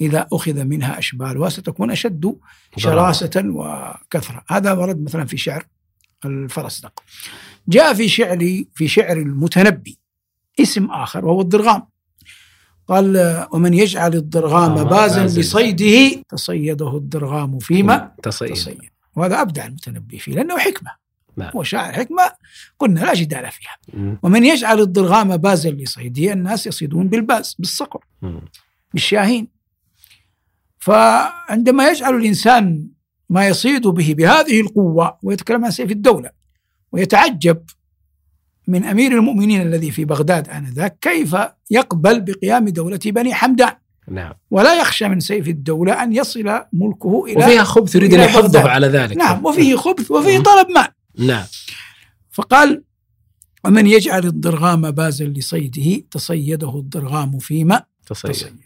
إذا 0.00 0.26
أخذ 0.32 0.64
منها 0.64 0.98
أشبالها 0.98 1.48
ستكون 1.48 1.90
أشد 1.90 2.36
شراسة 2.76 3.30
وكثرة. 3.36 4.44
هذا 4.48 4.72
ورد 4.72 5.02
مثلا 5.02 5.24
في 5.24 5.36
شعر 5.36 5.66
الفرزدق 6.24 7.02
جاء 7.68 7.94
في 7.94 8.08
شعر 8.08 8.64
في 8.74 8.88
شعر 8.88 9.16
المتنبي 9.16 9.98
اسم 10.60 10.84
آخر 10.84 11.24
وهو 11.26 11.40
الضرغام 11.40 11.82
قال 12.88 13.46
ومن 13.52 13.74
يجعل 13.74 14.14
الضرغام 14.14 14.78
آه، 14.78 14.82
بازا. 14.82 15.26
لصيده 15.40 16.22
تصيده 16.28 16.96
الضرغام 16.96 17.58
فيما 17.58 18.12
تصيد. 18.22 18.52
تصيد. 18.52 18.80
وهذا 19.16 19.40
أبدع 19.40 19.66
المتنبي 19.66 20.18
فيه 20.18 20.32
لأنه 20.32 20.58
حكمة. 20.58 21.05
نعم. 21.36 21.50
هو 21.56 21.62
شاعر 21.62 21.92
حكمة 21.92 22.22
قلنا 22.78 23.00
لا 23.00 23.14
جدال 23.14 23.50
فيها 23.50 23.76
مم. 23.94 24.18
ومن 24.22 24.44
يجعل 24.44 24.80
الضرغام 24.80 25.36
بازا 25.36 25.70
لصيده 25.70 26.32
الناس 26.32 26.66
يصيدون 26.66 27.08
بالباز 27.08 27.56
بالصقر 27.58 28.04
مم. 28.22 28.40
بالشاهين 28.92 29.48
فعندما 30.78 31.88
يجعل 31.88 32.14
الإنسان 32.16 32.88
ما 33.30 33.48
يصيد 33.48 33.86
به 33.86 34.14
بهذه 34.14 34.60
القوة 34.60 35.18
ويتكلم 35.22 35.64
عن 35.64 35.70
سيف 35.70 35.90
الدولة 35.90 36.30
ويتعجب 36.92 37.62
من 38.68 38.84
أمير 38.84 39.12
المؤمنين 39.12 39.62
الذي 39.62 39.90
في 39.90 40.04
بغداد 40.04 40.48
آنذاك 40.48 40.98
كيف 41.00 41.36
يقبل 41.70 42.20
بقيام 42.20 42.68
دولة 42.68 43.00
بني 43.06 43.34
حمدان 43.34 43.72
نعم 44.08 44.32
ولا 44.50 44.80
يخشى 44.80 45.08
من 45.08 45.20
سيف 45.20 45.48
الدولة 45.48 46.02
أن 46.02 46.12
يصل 46.12 46.60
ملكه 46.72 47.24
إلى 47.24 47.44
وفيها 47.44 47.64
خبث 47.64 47.94
يريد 47.94 48.14
إلى 48.14 48.24
يحضه. 48.24 48.70
على 48.70 48.86
ذلك 48.86 49.16
نعم 49.16 49.46
وفيه 49.46 49.76
خبث 49.76 50.10
وفيه. 50.10 50.38
طلب 50.38 50.70
مال 50.70 50.88
نعم. 51.18 51.46
فقال 52.30 52.82
ومن 53.64 53.86
يجعل 53.86 54.26
الضرغام 54.26 54.90
بازا 54.90 55.24
لصيده 55.24 56.02
تصيده 56.10 56.78
الضرغام 56.78 57.38
فيما 57.38 57.84
تصيد. 58.06 58.32
تصيد. 58.32 58.56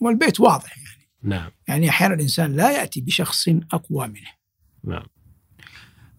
والبيت 0.00 0.40
واضح 0.40 0.78
يعني. 0.78 1.08
نعم. 1.22 1.50
يعني 1.68 1.88
أحيانا 1.88 2.14
الإنسان 2.14 2.56
لا 2.56 2.70
يأتي 2.70 3.00
بشخص 3.00 3.48
أقوى 3.48 4.08
منه. 4.08 4.30
نعم. 4.84 5.06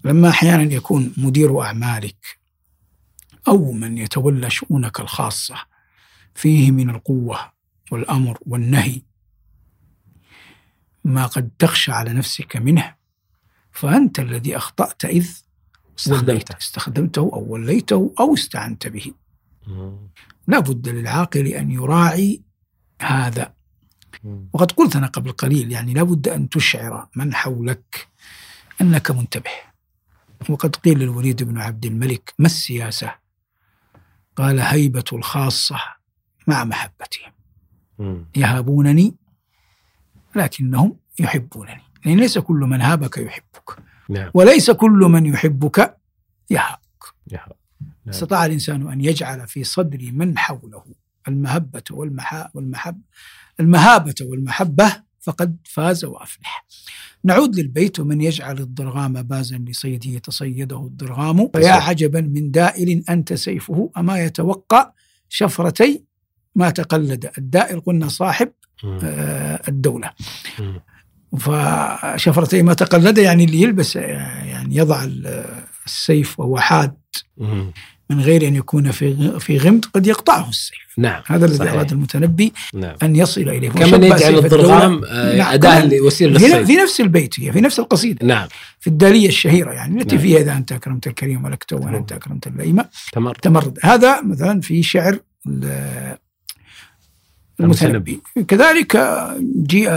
لما 0.03 0.29
أحيانا 0.29 0.73
يكون 0.73 1.13
مدير 1.17 1.61
أعمالك 1.61 2.39
أو 3.47 3.71
من 3.71 3.97
يتولى 3.97 4.49
شؤونك 4.49 4.99
الخاصة 4.99 5.55
فيه 6.35 6.71
من 6.71 6.89
القوة 6.89 7.51
والأمر 7.91 8.37
والنهي 8.45 9.01
ما 11.03 11.25
قد 11.25 11.51
تخشى 11.59 11.91
على 11.91 12.13
نفسك 12.13 12.57
منه 12.57 12.95
فأنت 13.71 14.19
الذي 14.19 14.57
أخطأت 14.57 15.05
إذ 15.05 15.29
استخدمته. 16.01 16.57
استخدمته 16.57 17.21
أو 17.21 17.53
وليته 17.53 18.13
أو 18.19 18.33
استعنت 18.33 18.87
به. 18.87 19.13
لا 20.47 20.59
بد 20.59 20.89
للعاقل 20.89 21.47
أن 21.47 21.71
يراعي 21.71 22.41
هذا. 23.01 23.53
وقد 24.53 24.71
قلت 24.71 24.95
أنا 24.95 25.07
قبل 25.07 25.31
قليل 25.31 25.71
يعني 25.71 25.93
لا 25.93 26.03
بد 26.03 26.27
أن 26.27 26.49
تشعر 26.49 27.07
من 27.15 27.33
حولك 27.33 28.07
أنك 28.81 29.11
منتبه. 29.11 29.51
وقد 30.49 30.75
قيل 30.75 30.99
للوليد 30.99 31.43
بن 31.43 31.57
عبد 31.57 31.85
الملك 31.85 32.33
ما 32.39 32.45
السياسة؟ 32.45 33.15
قال 34.35 34.59
هيبة 34.59 35.03
الخاصة 35.13 35.79
مع 36.47 36.63
محبتهم. 36.63 37.31
يهابونني 38.35 39.15
لكنهم 40.35 40.97
يحبونني. 41.19 41.83
لأن 42.05 42.19
ليس 42.19 42.37
كل 42.37 42.55
من 42.55 42.81
هابك 42.81 43.17
يحبك. 43.17 43.90
نعم 44.11 44.31
وليس 44.33 44.71
كل 44.71 44.89
من 44.89 45.25
يحبك 45.25 45.97
حول. 47.31 47.55
نعم. 48.05 48.13
استطاع 48.13 48.45
الإنسان 48.45 48.91
أن 48.91 49.01
يجعل 49.01 49.47
في 49.47 49.63
صدر 49.63 50.09
من 50.13 50.37
حوله 50.37 50.83
المهبة 51.27 51.83
والمحا 51.91 52.49
والمحب 52.53 53.01
المهابة 53.59 54.15
والمحبة 54.21 55.03
فقد 55.19 55.57
فاز 55.65 56.05
وأفلح 56.05 56.65
نعود 57.23 57.55
للبيت 57.55 57.99
ومن 57.99 58.21
يجعل 58.21 58.59
الضرغام 58.59 59.13
بازا 59.13 59.57
لصيده 59.57 60.19
تصيده 60.19 60.79
الضرغام 60.85 61.49
فيا 61.55 61.71
عجبا 61.71 62.21
من 62.21 62.51
دائل 62.51 63.03
أنت 63.09 63.33
سيفه 63.33 63.91
أما 63.97 64.23
يتوقع 64.23 64.91
شفرتي 65.29 66.03
ما 66.55 66.69
تقلد 66.69 67.31
الدائل 67.37 67.79
قلنا 67.79 68.07
صاحب. 68.07 68.51
آه، 69.03 69.61
الدولة 69.67 70.11
مم. 70.59 70.81
فشفرتي 71.39 72.61
ما 72.61 72.73
تقلد 72.73 73.17
يعني 73.17 73.43
اللي 73.43 73.61
يلبس 73.61 73.95
يعني 73.95 74.75
يضع 74.75 75.03
ال- 75.03 75.45
السيف 75.85 76.39
وهو 76.39 76.59
حاد. 76.59 76.93
من 78.09 78.21
غير 78.21 78.47
أن 78.47 78.55
يكون 78.55 78.91
في 78.91 79.39
في 79.39 79.57
غمد 79.57 79.85
قد 79.85 80.07
يقطعه 80.07 80.49
السيف. 80.49 80.77
نعم 80.97 81.21
هذا 81.27 81.45
الذي. 81.45 81.69
أراد 81.69 81.91
المتنبي 81.91 82.53
نعم. 82.73 82.95
أن 83.03 83.15
يصل 83.15 83.41
إليه. 83.41 83.69
كمن 83.69 83.83
وشبه 83.83 84.05
يجعل 84.15 84.37
الضرغام 84.37 85.01
آه، 85.05 85.35
نعم، 85.37 85.53
أداة 85.53 85.79
كمان 85.81 86.01
وسيلة 86.01 86.63
في, 86.65 86.75
نفس 86.75 87.01
البيت 87.01 87.39
هي 87.39 87.51
في 87.51 87.61
نفس 87.61 87.79
القصيدة. 87.79 88.25
نعم. 88.25 88.47
في 88.79 88.87
الداليه 88.87 89.27
الشهيرة 89.27 89.71
يعني 89.71 90.01
التي 90.01 90.15
نعم. 90.15 90.23
فيها 90.25 90.39
إذا 90.39 90.53
أنت 90.53 90.71
أكرمت 90.71 91.07
الكريم 91.07 91.45
ولكت 91.45 91.73
وأنا 91.73 91.97
أنت 91.97 92.11
أكرمت 92.11 92.47
اللئيم. 92.47 92.77
تمر 93.13 93.35
تمرد. 93.35 93.79
هذا 93.83 94.21
مثلا 94.21 94.61
في 94.61 94.83
شعر 94.83 95.19
المتنبي. 97.63 98.21
كذلك 98.47 98.97
جيء 99.63 99.89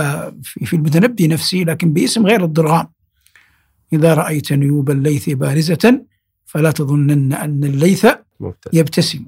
في 0.42 0.72
المتنبي 0.76 1.26
نفسه 1.28 1.58
لكن 1.58 1.92
باسم 1.92 2.26
غير 2.26 2.44
الضرغام 2.44 2.86
إذا 3.92 4.14
رأيت 4.14 4.52
نيوب 4.52 4.90
الليث 4.90 5.30
بارزة 5.30 6.04
فلا 6.46 6.70
تظنن 6.70 7.32
أن 7.32 7.64
الليث 7.64 8.06
يبتسم. 8.72 9.26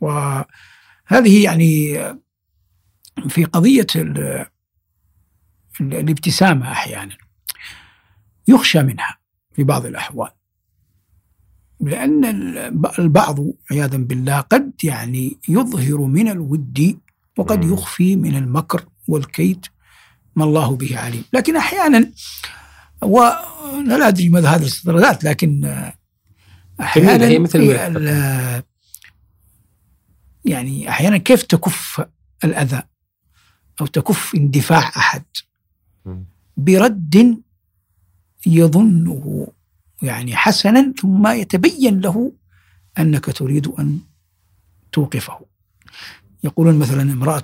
وهذه 0.00 1.44
يعني 1.44 1.98
في 3.28 3.44
قضية 3.44 3.86
ال- 3.96 4.46
ال- 5.80 5.94
الابتسامة 5.94 6.72
أحيانا 6.72 7.16
يخشى 8.48 8.82
منها 8.82 9.18
في 9.52 9.64
بعض 9.64 9.86
الأحوال. 9.86 10.30
لأن 11.80 12.24
الب- 12.24 12.90
البعض 12.98 13.38
عياذا 13.70 13.96
بالله 13.96 14.40
قد 14.40 14.72
يعني 14.84 15.38
يظهر 15.48 16.00
من 16.00 16.28
الود 16.28 16.98
وقد. 17.38 17.64
يخفي 17.64 18.16
من 18.16 18.36
المكر 18.36 18.86
والكيد 19.08 19.66
ما 20.36 20.44
الله 20.44 20.76
به 20.76 20.98
عليم 20.98 21.24
لكن 21.32 21.56
أحيانا 21.56 22.10
وأنا 23.02 23.94
لا 23.94 24.08
أدري 24.08 24.28
ماذا 24.28 24.48
هذه 24.48 24.62
الاستطرادات 24.62 25.24
لكن 25.24 25.64
أحيانا 26.80 27.26
هي 27.26 27.38
مثل 27.38 27.60
يعني 30.44 30.88
أحيانا 30.88 31.16
كيف 31.16 31.42
تكف 31.42 32.04
الأذى 32.44 32.82
أو 33.80 33.86
تكف 33.86 34.34
اندفاع 34.34 34.88
أحد. 34.88 35.24
برد 36.56 37.42
يظنه 38.46 39.48
يعني 40.02 40.36
حسنا 40.36 40.92
ثم 41.00 41.26
يتبين 41.26 42.00
له 42.00 42.32
أنك 42.98 43.24
تريد 43.24 43.66
أن 43.66 44.00
توقفه. 44.92 45.49
يقولون 46.44 46.78
مثلا 46.78 47.02
امرأة 47.02 47.42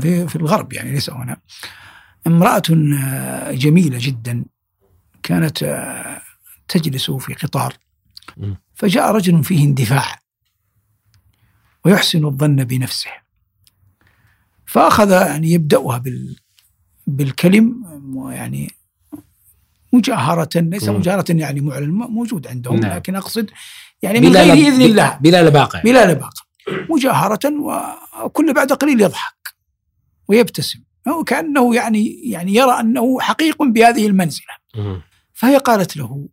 في 0.00 0.36
الغرب 0.36 0.72
يعني 0.72 0.92
ليس 0.92 1.10
هنا 1.10 1.36
امرأة 2.26 2.62
آه، 2.70 3.52
جميلة 3.52 3.98
جدا 4.00 4.44
كانت 5.22 5.62
آه، 5.62 6.22
تجلس 6.68 7.10
في 7.10 7.34
قطار. 7.34 7.74
فجاء 8.74 9.12
رجل 9.12 9.44
فيه 9.44 9.64
اندفاع 9.64 10.20
ويحسن 11.84 12.24
الظن 12.24 12.64
بنفسه 12.64 13.10
فأخذ 14.66 15.10
يعني 15.10 15.52
يبدأها 15.52 15.98
بال 15.98 16.36
بالكلم 17.06 17.84
يعني 18.32 18.72
مجاهرة 19.92 20.48
ليس. 20.56 20.88
مجاهرة 20.88 21.24
يعني 21.28 21.60
معلن 21.60 21.90
موجود 21.90 22.46
عندهم 22.46 22.80
نعم. 22.80 22.96
لكن 22.96 23.16
أقصد 23.16 23.50
يعني 24.02 24.20
من 24.20 24.36
غير 24.36 24.52
إذن 24.52 24.82
الله 24.82 25.18
بلا 25.20 25.48
لباقة 25.48 25.80
بلا 25.82 26.12
لباقة 26.12 26.47
مجاهرة 26.90 27.40
وكل 28.24 28.52
بعد 28.52 28.72
قليل 28.72 29.00
يضحك 29.00 29.54
ويبتسم. 30.28 30.82
وكأنه 31.20 31.74
يعني 31.74 32.30
يعني 32.30 32.54
يرى 32.54 32.80
أنه 32.80 33.20
حقيق 33.20 33.62
بهذه 33.62 34.06
المنزلة. 34.06 34.54
فهي 35.32 35.56
قالت 35.56 35.96
له 35.96 36.28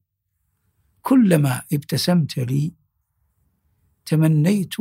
كلما 1.01 1.61
ابتسمت 1.73 2.37
لي 2.37 2.73
تمنيت 4.05 4.73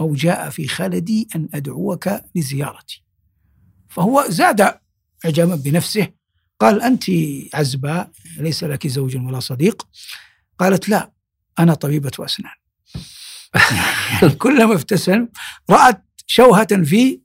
أو 0.00 0.14
جاء 0.14 0.50
في 0.50 0.68
خلدي 0.68 1.28
أن 1.36 1.48
أدعوك 1.54 2.08
لزيارتي. 2.34 3.04
فهو 3.88 4.24
زاد 4.28 4.60
إعجابا 5.24 5.56
بنفسه 5.56 6.08
قال 6.60 6.82
أنت 6.82 7.04
عزباء 7.54 8.10
ليس 8.36 8.64
لك 8.64 8.86
زوج 8.86 9.16
ولا 9.16 9.40
صديق. 9.40 9.88
قالت 10.58 10.88
لا 10.88 11.12
أنا 11.58 11.74
طبيبة 11.74 12.12
أسنان. 12.18 12.59
كلما 14.38 14.74
ابتسم 14.74 15.26
رأت 15.70 16.04
شوهة 16.26 16.68
في. 16.84 17.20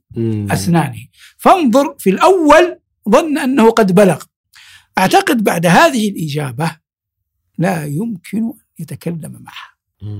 أسنانه 0.50 1.06
فانظر 1.38 1.96
في 1.98 2.10
الأول 2.10 2.78
ظن 3.08 3.38
أنه 3.38 3.70
قد 3.70 3.92
بلغ 3.94 4.22
أعتقد 4.98 5.44
بعد 5.44 5.66
هذه 5.66 6.08
الإجابة 6.08 6.76
لا 7.58 7.84
يمكن 7.84 8.38
أن 8.38 8.52
يتكلم 8.78 9.42
معها. 9.42 9.76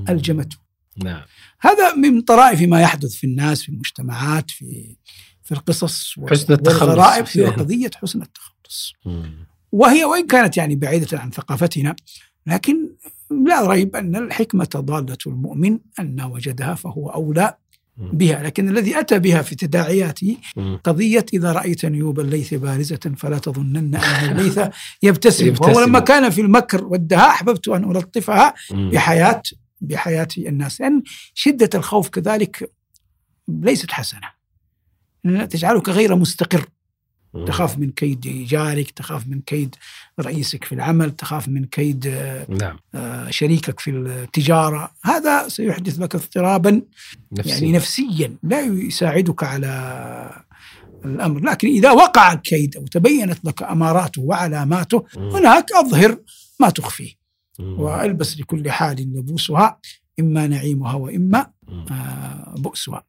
ألجمته 0.09 0.57
نعم 1.05 1.23
هذا 1.61 1.95
من 1.95 2.21
طرائف 2.21 2.63
ما 2.63 2.81
يحدث 2.81 3.15
في 3.15 3.27
الناس 3.27 3.63
في 3.63 3.69
المجتمعات 3.69 4.51
في 4.51 4.97
في 5.43 5.53
القصص 5.53 6.15
حسن 6.31 6.53
التخلص. 6.53 7.29
في 7.29 7.45
قضية 7.45 7.91
حسن 7.95 8.23
التخلص 8.23 8.93
مم. 9.05 9.47
وهي 9.73 10.05
وإن 10.05 10.27
كانت 10.27 10.57
يعني 10.57 10.77
بعيدة 10.77 11.19
عن 11.19 11.31
ثقافتنا 11.31 11.97
لكن 12.47 12.97
لا 13.31 13.71
ريب 13.71 13.97
أن 13.97 14.17
الحكمة 14.17 14.69
ضالة 14.77 15.17
المؤمن 15.27 15.79
أن 16.01 16.23
وجدها 16.23 16.75
فهو 16.75 17.09
أولى. 17.09 17.55
بها 17.99 18.43
لكن 18.43 18.69
الذي 18.69 19.01
أتى 19.01 19.19
بها 19.19 19.43
في 19.43 19.55
تداعياته. 19.55 20.37
قضية 20.85 21.27
إذا 21.35 21.53
رأيت 21.53 21.87
نيوب 21.87 22.21
الليث 22.21 22.55
بارزة 22.55 23.15
فلا 23.17 23.39
تظنن 23.39 23.95
أن 23.95 23.97
الليث 24.31 24.61
يبتسم 25.03 25.47
يبتسم. 25.47 25.65
وهو 25.65 25.81
لما 25.81 25.99
كان 25.99 26.31
في 26.31 26.41
المكر 26.41 26.85
والدهاء 26.85 27.29
أحببت 27.29 27.69
أن 27.69 27.97
ألطفها. 27.97 28.55
بحياة 28.71 29.43
بحياة 29.81 30.29
الناس 30.39 30.81
لأن 30.81 31.03
شدة 31.35 31.71
الخوف 31.75 32.09
كذلك 32.09 32.73
ليست 33.49 33.91
حسنة 33.91 34.29
تجعلك 35.25 35.89
غير 35.89 36.17
مستقر. 36.17 36.67
تخاف 37.45 37.79
من 37.79 37.91
كيد 37.91 38.21
جارك 38.49 38.91
تخاف 38.91 39.27
من 39.29 39.41
كيد 39.41 39.75
رئيسك 40.21 40.65
في 40.65 40.75
العمل 40.75 41.11
تخاف 41.11 41.49
من 41.49 41.65
كيد 41.65 42.07
نعم. 42.49 42.79
آه، 42.95 43.31
شريكك 43.31 43.81
في 43.81 43.91
التجارة. 43.91 44.91
هذا 45.05 45.49
سيحدث 45.49 46.01
لك 46.01 46.15
اضطرابا 46.15 46.83
نفسي 47.33 47.51
يعني 47.51 47.73
نفسيا. 47.73 48.37
لا 48.43 48.61
يساعدك 48.61 49.43
على 49.43 50.45
الأمر. 51.05 51.41
لكن 51.41 51.69
إذا 51.69 51.91
وقع 51.91 52.33
الكيد 52.33 52.77
أو 52.77 52.87
تبينت 52.87 53.45
لك 53.45 53.63
أماراته 53.63 54.23
وعلاماته. 54.23 55.05
هناك 55.17 55.73
أظهر 55.73 56.19
ما 56.61 56.71
تخفيه. 56.71 57.13
مم. 57.59 57.81
والبس 57.81 58.41
لكل 58.41 58.71
حال 58.71 58.97
لبوسها 58.97 59.81
إما 60.21 60.47
نعيمها 60.47 60.95
وإما 60.95 61.47
مم. 61.69 61.85
آه، 61.91 62.55
بؤسها. 62.59 63.03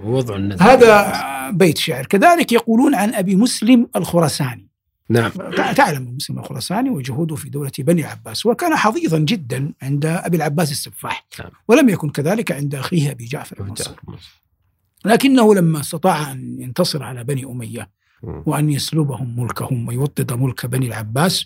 وضع 0.00 0.36
الندى 0.36 0.64
هذا 0.64 1.50
بيت 1.50 1.78
شعر، 1.78 2.06
كذلك 2.06 2.52
يقولون 2.52 2.94
عن 2.94 3.14
أبي 3.14 3.36
مسلم 3.36 3.88
الخراساني. 3.96 4.68
نعم 5.08 5.30
تع- 5.30 5.72
تعلم 5.72 6.16
مسلم 6.16 6.38
الخراساني 6.38 6.90
وجهوده 6.90 7.36
في 7.36 7.50
دولة 7.50 7.70
بني 7.78 8.04
عباس 8.04 8.46
وكان 8.46 8.76
حظيظا 8.76 9.18
جدا 9.18 9.72
عند 9.82 10.06
أبي 10.06 10.36
العباس 10.36 10.70
السفاح 10.70 11.26
نعم. 11.40 11.50
ولم 11.68 11.88
يكن 11.88 12.10
كذلك 12.10 12.52
عند 12.52 12.74
أخيه 12.74 13.10
أبي 13.10 13.24
جعفر 13.24 13.60
المنصور 13.60 13.94
لكنه 15.04 15.54
لما 15.54 15.80
استطاع 15.80 16.32
أن 16.32 16.56
ينتصر 16.60 17.02
على 17.02 17.24
بني 17.24 17.44
مم. 18.22 18.42
وأن 18.46 18.70
يسلبهم 18.70 19.40
ملكهم 19.40 19.88
ويوطد 19.88 20.32
ملك 20.32 20.66
بني 20.66 20.86
العباس 20.86 21.44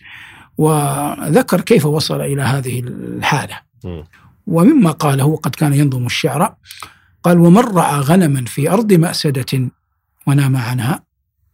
وذكر 0.58 1.60
كيف 1.60 1.86
وصل 1.86 2.20
إلى 2.20 2.42
هذه 2.42 2.80
الحالة. 2.80 3.60
ومما 4.46 4.90
قاله 4.90 5.36
قد 5.36 5.54
كان 5.54 5.74
ينظم 5.74 6.06
الشعر 6.06 6.56
قال 7.22 7.38
ومن 7.38 7.58
رعى 7.58 8.00
غنما 8.00 8.44
في 8.44 8.70
أرض 8.70 8.92
مأسدة 8.92 9.70
ونام 10.26 10.56
عنها 10.56 11.04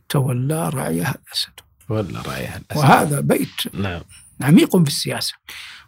تولى 0.08 0.68
رعيها 0.68 1.14
الأسد 1.26 1.52
ولا 1.88 2.20
رأيها 2.20 2.56
الأسد. 2.56 2.76
وهذا 2.76 3.20
بيت 3.20 3.74
نعم 3.74 4.00
عميق 4.40 4.76
في 4.76 4.88
السياسة 4.88 5.34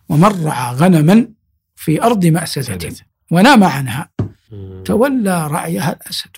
ومن 0.09 0.45
رعى 0.45 0.75
غنما 0.75 1.29
في 1.77 2.03
أرض 2.03 2.27
مأسدة. 2.27 2.95
ونام 3.31 3.65
عنها. 3.65 4.11
تولى 4.85 5.47
رعيها 5.47 5.93
الأسد. 5.93 6.31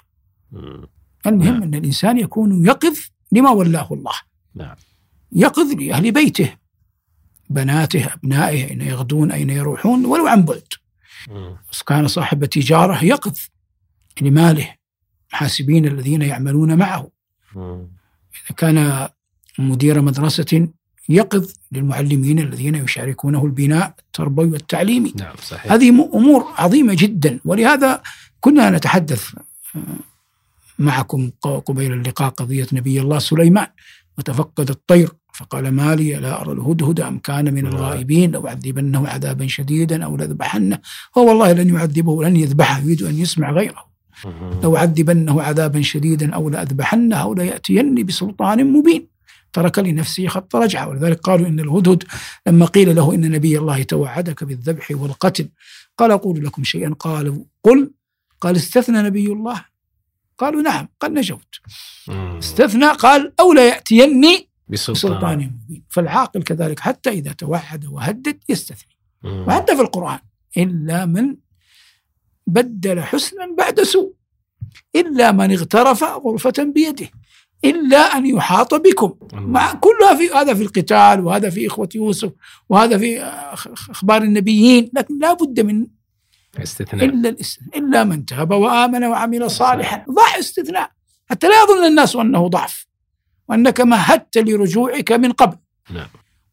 المهم 1.26 1.54
نعم. 1.54 1.62
أن 1.62 1.74
الإنسان 1.74 2.18
يكون 2.18 2.66
يقظ 2.66 2.98
لما 3.32 3.50
ولاه 3.50 3.88
الله 3.92 4.14
نعم 4.54 4.76
يقظ 5.32 5.72
لأهل 5.72 6.12
بيته 6.12 6.56
بناته 7.50 8.14
أبنائه 8.14 8.70
أين 8.70 8.80
يغدون 8.80 9.32
أين 9.32 9.50
يروحون؟ 9.50 10.04
ولو 10.04 10.26
عن 10.26 10.42
بعد. 10.42 10.62
كان 11.86 12.08
صاحب 12.08 12.44
تجارة 12.44 13.04
يقظ 13.04 13.38
لماله 14.20 14.74
حاسبين 15.30 15.86
الذين 15.86 16.22
يعملون 16.22 16.78
معه. 16.78 17.10
إذا 17.56 18.54
كان 18.56 19.08
مدير 19.58 20.00
مدرسة 20.00 20.68
يقظ 21.08 21.52
للمعلمين 21.72 22.38
الذين 22.38 22.74
يشاركونه 22.74 23.44
البناء 23.44 23.94
التربوي 23.98 24.46
والتعليمي. 24.46 25.12
نعم 25.16 25.36
صحيح. 25.42 25.72
هذه 25.72 25.88
أمور 25.88 26.44
عظيمة 26.56 26.94
جدا. 26.98 27.40
ولهذا 27.44 28.02
كنا 28.40 28.70
نتحدث 28.70 29.34
آه، 29.76 29.80
معكم 30.78 31.30
قبيل 31.40 31.92
اللقاء 31.92 32.28
قضية 32.28 32.66
نبي 32.72 33.00
الله 33.00 33.18
سليمان 33.18 33.66
وتفقد 34.18 34.70
الطير. 34.70 35.10
فقال 35.36 35.68
ما 35.68 35.94
لي 35.94 36.14
لا 36.14 36.40
أرى 36.40 36.52
الهدهد 36.52 37.00
أم 37.00 37.18
كان 37.18 37.54
من. 37.54 37.66
الغائبين 37.66 38.30
لو 38.30 38.48
أعذبنه 38.48 39.08
عذابا 39.08 39.46
شديدا 39.46 40.04
أو 40.04 40.16
لأذبحنه 40.16 40.78
هو 41.18 41.28
والله 41.28 41.52
لن 41.52 41.74
يعذبه 41.74 42.12
ولن 42.12 42.36
يذبحه 42.36 42.78
يريد 42.78 43.02
أن 43.02 43.18
يسمع 43.18 43.50
غيره. 43.50 43.84
لو 44.62 44.76
عذبنه 44.76 45.42
عذابا 45.42 45.82
شديدا 45.82 46.34
أو 46.34 46.50
لأذبحنه 46.50 47.16
أو 47.16 47.34
ليأتيني 47.34 48.02
بسلطان 48.02 48.72
مبين. 48.72 49.08
ترك 49.52 49.78
لنفسه 49.78 50.26
خط 50.26 50.56
رجعة. 50.56 50.88
ولذلك 50.88 51.20
قالوا 51.20 51.46
إن 51.46 51.60
الهدهد 51.60 52.04
لما 52.46 52.66
قيل 52.66 52.96
له 52.96 53.14
إن 53.14 53.30
نبي 53.30 53.58
الله 53.58 53.82
توعدك 53.82 54.44
بالذبح 54.44 54.90
والقتل 54.90 55.48
قال 55.98 56.10
أقول 56.10 56.44
لكم 56.44 56.64
شيئا. 56.64 56.94
قالوا 56.98 57.44
قل 57.62 57.90
قال 58.40 58.56
استثنى 58.56 59.02
نبي 59.02 59.26
الله. 59.26 59.64
قالوا 60.38 60.62
نعم 60.62 60.88
قال 61.00 61.14
نجوت. 61.14 61.60
استثنى 62.38 62.86
قال 62.86 63.32
أو 63.40 63.52
لا 63.52 63.68
يأتيني 63.68 64.45
بسلطان. 64.68 64.94
بسلطان 64.94 65.38
مبين. 65.38 65.84
فالعاقل 65.90 66.42
كذلك 66.42 66.80
حتى 66.80 67.10
إذا 67.10 67.32
توعد 67.32 67.84
وهدد 67.84 68.38
يستثني. 68.48 68.96
مم. 69.22 69.44
وحتى 69.48 69.76
في 69.76 69.82
القرآن. 69.82 70.18
إلا 70.56 71.06
من 71.06 71.36
بدل 72.46 73.00
حسنا 73.02 73.54
بعد 73.58 73.80
سوء. 73.80 74.14
إلا 74.96 75.32
من 75.32 75.52
اغترف 75.52 76.04
غرفة 76.04 76.72
بيده. 76.74 77.08
إلا 77.64 77.98
أن 77.98 78.26
يحاط 78.26 78.74
بكم. 78.74 79.14
مع 79.32 79.72
كلها 79.72 80.14
في 80.14 80.30
هذا 80.34 80.54
في 80.54 80.62
القتال 80.62 81.20
وهذا 81.20 81.50
في 81.50 81.66
إخوة 81.66 81.88
يوسف 81.94 82.32
وهذا 82.68 82.98
في 82.98 83.18
أخ- 83.54 83.90
أخبار 83.90 84.22
النبيين. 84.22 84.90
لكن 84.94 85.18
لا 85.18 85.32
بد 85.32 85.60
من 85.60 85.86
استثناء. 86.62 87.04
إلا 87.04 87.28
الاستثناء. 87.28 87.78
إلا 87.78 88.04
من 88.04 88.26
تاب 88.26 88.50
وآمن 88.50 89.04
وعمل 89.04 89.50
صالحا. 89.50 90.04
ضع 90.10 90.38
استثناء. 90.38 90.90
حتى 91.30 91.48
لا 91.48 91.54
يظن 91.62 91.86
الناس 91.86 92.16
أنه 92.16 92.48
ضعف. 92.48 92.86
وأنك 93.48 93.80
مهدت 93.80 94.38
لرجوعك 94.38 95.12
من 95.12 95.32
قبل. 95.32 95.56
نعم. 95.90 96.08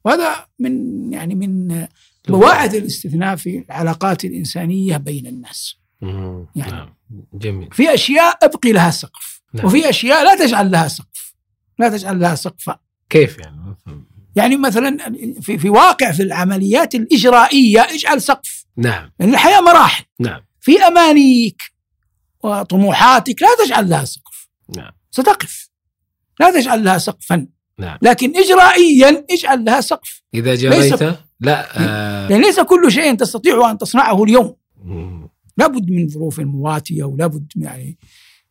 وهذا 0.05 0.45
من 0.59 1.13
يعني 1.13 1.35
من 1.35 1.85
بواعث 2.27 2.75
الاستثناء 2.75 3.35
في 3.35 3.63
العلاقات 3.69 4.25
الإنسانية 4.25 4.97
بين 4.97 5.27
الناس. 5.27 5.75
مم. 6.01 6.47
يعني. 6.55 6.71
نعم. 6.71 6.93
جميل. 7.33 7.69
في 7.71 7.93
أشياء 7.93 8.37
أبقي 8.43 8.71
لها 8.71 8.91
سقف 8.91 9.41
نعم. 9.53 9.65
وفي 9.65 9.89
أشياء 9.89 10.23
لا 10.23 10.45
تجعل 10.45 10.71
لها 10.71 10.87
سقف. 10.87 11.33
لا 11.79 11.89
تجعل 11.89 12.19
لها 12.19 12.35
سقفا 12.35 12.79
كيف 13.09 13.37
يعني؟ 13.37 13.75
يعني 14.35 14.57
مثلا 14.57 14.97
في 15.41 15.57
في 15.57 15.69
واقع 15.69 16.11
في 16.11 16.23
العمليات 16.23 16.95
الإجرائية 16.95 17.81
اجعل 17.81 18.21
سقف. 18.21 18.65
نعم. 18.77 19.11
لأن 19.19 19.29
الحياة 19.29 19.61
مراحل. 19.61 20.03
نعم. 20.19 20.41
في 20.61 20.83
أمانيك 20.83 21.61
وطموحاتك 22.43 23.41
لا 23.41 23.65
تجعل 23.65 23.89
لها 23.89 24.05
سقف. 24.05 24.49
نعم. 24.77 24.91
ستقف. 25.11 25.69
لا 26.39 26.51
تجعل 26.51 26.83
لها 26.83 26.97
سقفا. 26.97 27.47
نعم. 27.79 27.97
لكن 28.01 28.33
إجرائيا 28.37 29.25
اجعل 29.31 29.65
لها 29.65 29.81
سقف. 29.81 30.21
إذا 30.33 30.55
جريت 30.55 31.03
لا 31.39 31.67
آه. 31.77 32.27
لأن 32.27 32.41
ليس 32.41 32.59
كل 32.59 32.91
شيء 32.91 33.15
تستطيع 33.15 33.71
أن 33.71 33.77
تصنعه 33.77 34.23
اليوم. 34.23 34.55
مم. 34.83 35.29
لابد 35.57 35.89
من 35.89 36.07
ظروف 36.07 36.39
مواتية 36.39 37.03
ولابد 37.03 37.51
يعني 37.55 37.97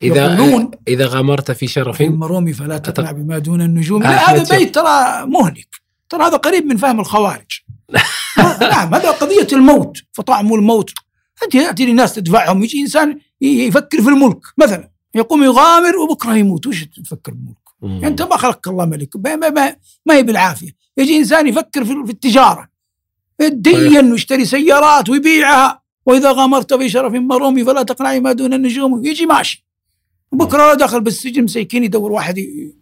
إذا 0.02 0.72
إذا 0.88 1.06
غامرت 1.06 1.50
في 1.50 1.66
شرف 1.66 2.00
المروم 2.00 2.52
فلا 2.52 2.78
تقنع 2.78 3.12
بما 3.12 3.38
دون 3.38 3.62
النجوم. 3.62 4.02
آه، 4.02 4.10
لا 4.10 4.30
هذا. 4.30 4.58
بيت 4.58 4.74
ترى 4.74 5.26
مهلك. 5.26 5.68
ترى 6.08 6.22
هذا 6.22 6.36
قريب 6.36 6.66
من 6.66 6.76
فهم 6.76 7.00
الخوارج. 7.00 7.60
نعم 8.60 8.94
هذا 8.94 9.10
قضية 9.10 9.46
الموت. 9.52 9.98
فطعم 10.12 10.54
الموت. 10.54 10.90
أنت 11.44 11.54
يأتي 11.54 11.86
للناس 11.86 12.14
تدفعهم. 12.14 12.64
يجي 12.64 12.80
إنسان 12.80 13.18
يفكر 13.40 14.02
في 14.02 14.08
الملك 14.08 14.40
مثلا. 14.58 14.90
يقوم 15.14 15.42
يغامر 15.42 15.96
وبكرة 15.96 16.36
يموت. 16.36 16.66
وش 16.66 16.84
تفكر 16.84 17.32
بالملك 17.32 17.61
مم. 17.82 18.04
أنت 18.04 18.22
ما 18.22 18.36
خلقك 18.36 18.68
الله 18.68 18.84
ملك. 18.84 19.16
ما, 19.16 19.36
ما, 19.36 19.50
ما, 19.50 19.76
ما 20.06 20.14
هي 20.14 20.22
بالعافية. 20.22 20.70
يجي 20.96 21.16
إنسان 21.16 21.48
يفكر 21.48 21.84
في, 21.84 21.94
في 22.06 22.12
التجارة. 22.12 22.68
يدين 23.40 24.12
ويشتري 24.12 24.44
سيارات 24.44 25.08
ويبيعها. 25.08 25.82
وإذا 26.06 26.32
غامرت 26.32 26.74
في 26.74 26.88
شرف 26.88 27.12
مرومي 27.12 27.64
فلا 27.64 27.82
تقنعي 27.82 28.20
ما 28.20 28.32
دون 28.32 28.52
النجوم. 28.52 29.04
يجي 29.04 29.26
ماشي. 29.26 29.66
وبكره 30.32 30.74
دخل 30.74 31.00
بالسجن 31.00 31.44
مسيكين 31.44 31.84
يدور 31.84 32.12
واحد 32.12 32.38
ي- 32.38 32.74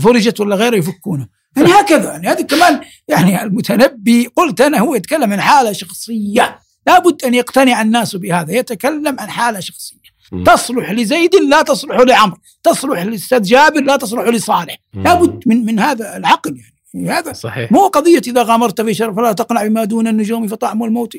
فرجت 0.00 0.40
ولا 0.40 0.56
غيره 0.56 0.76
يفكونه. 0.76 1.28
يعني 1.56 1.68
هكذا. 1.72 2.10
يعني 2.12 2.28
هذه 2.28 2.42
كمان 2.42 2.80
يعني 3.08 3.42
المتنبي 3.42 4.26
قلت 4.36 4.60
أنا 4.60 4.78
هو 4.78 4.94
يتكلم 4.94 5.32
عن 5.32 5.40
حالة 5.40 5.72
شخصية. 5.72 6.58
لابد 6.86 7.24
أن 7.24 7.34
يقتنع 7.34 7.82
الناس 7.82 8.16
بهذا. 8.16 8.52
يتكلم 8.52 9.20
عن 9.20 9.28
حالة 9.30 9.60
شخصية. 9.60 10.07
تصلح 10.46 10.90
لزيد 10.90 11.34
لا 11.34 11.62
تصلح 11.62 11.96
لعمرو. 12.00 12.36
تصلح 12.62 13.02
لأستاذ 13.02 13.42
جابر 13.42 13.80
لا 13.80 13.96
تصلح 13.96 14.28
لصالح. 14.28 14.76
لابد 14.94 15.42
من 15.46 15.66
من 15.66 15.78
هذا 15.78 16.16
العقل 16.16 16.60
يعني. 16.94 17.10
هذا 17.10 17.32
صحيح. 17.32 17.72
مو 17.72 17.86
قضية 17.88 18.22
إذا 18.26 18.42
غامرت 18.42 18.80
في 18.80 18.94
شر 18.94 19.14
فلا 19.14 19.32
تقنع 19.32 19.66
بما 19.66 19.84
دون 19.84 20.08
النجوم 20.08 20.48
فطعم 20.48 20.82
الموت. 20.84 21.16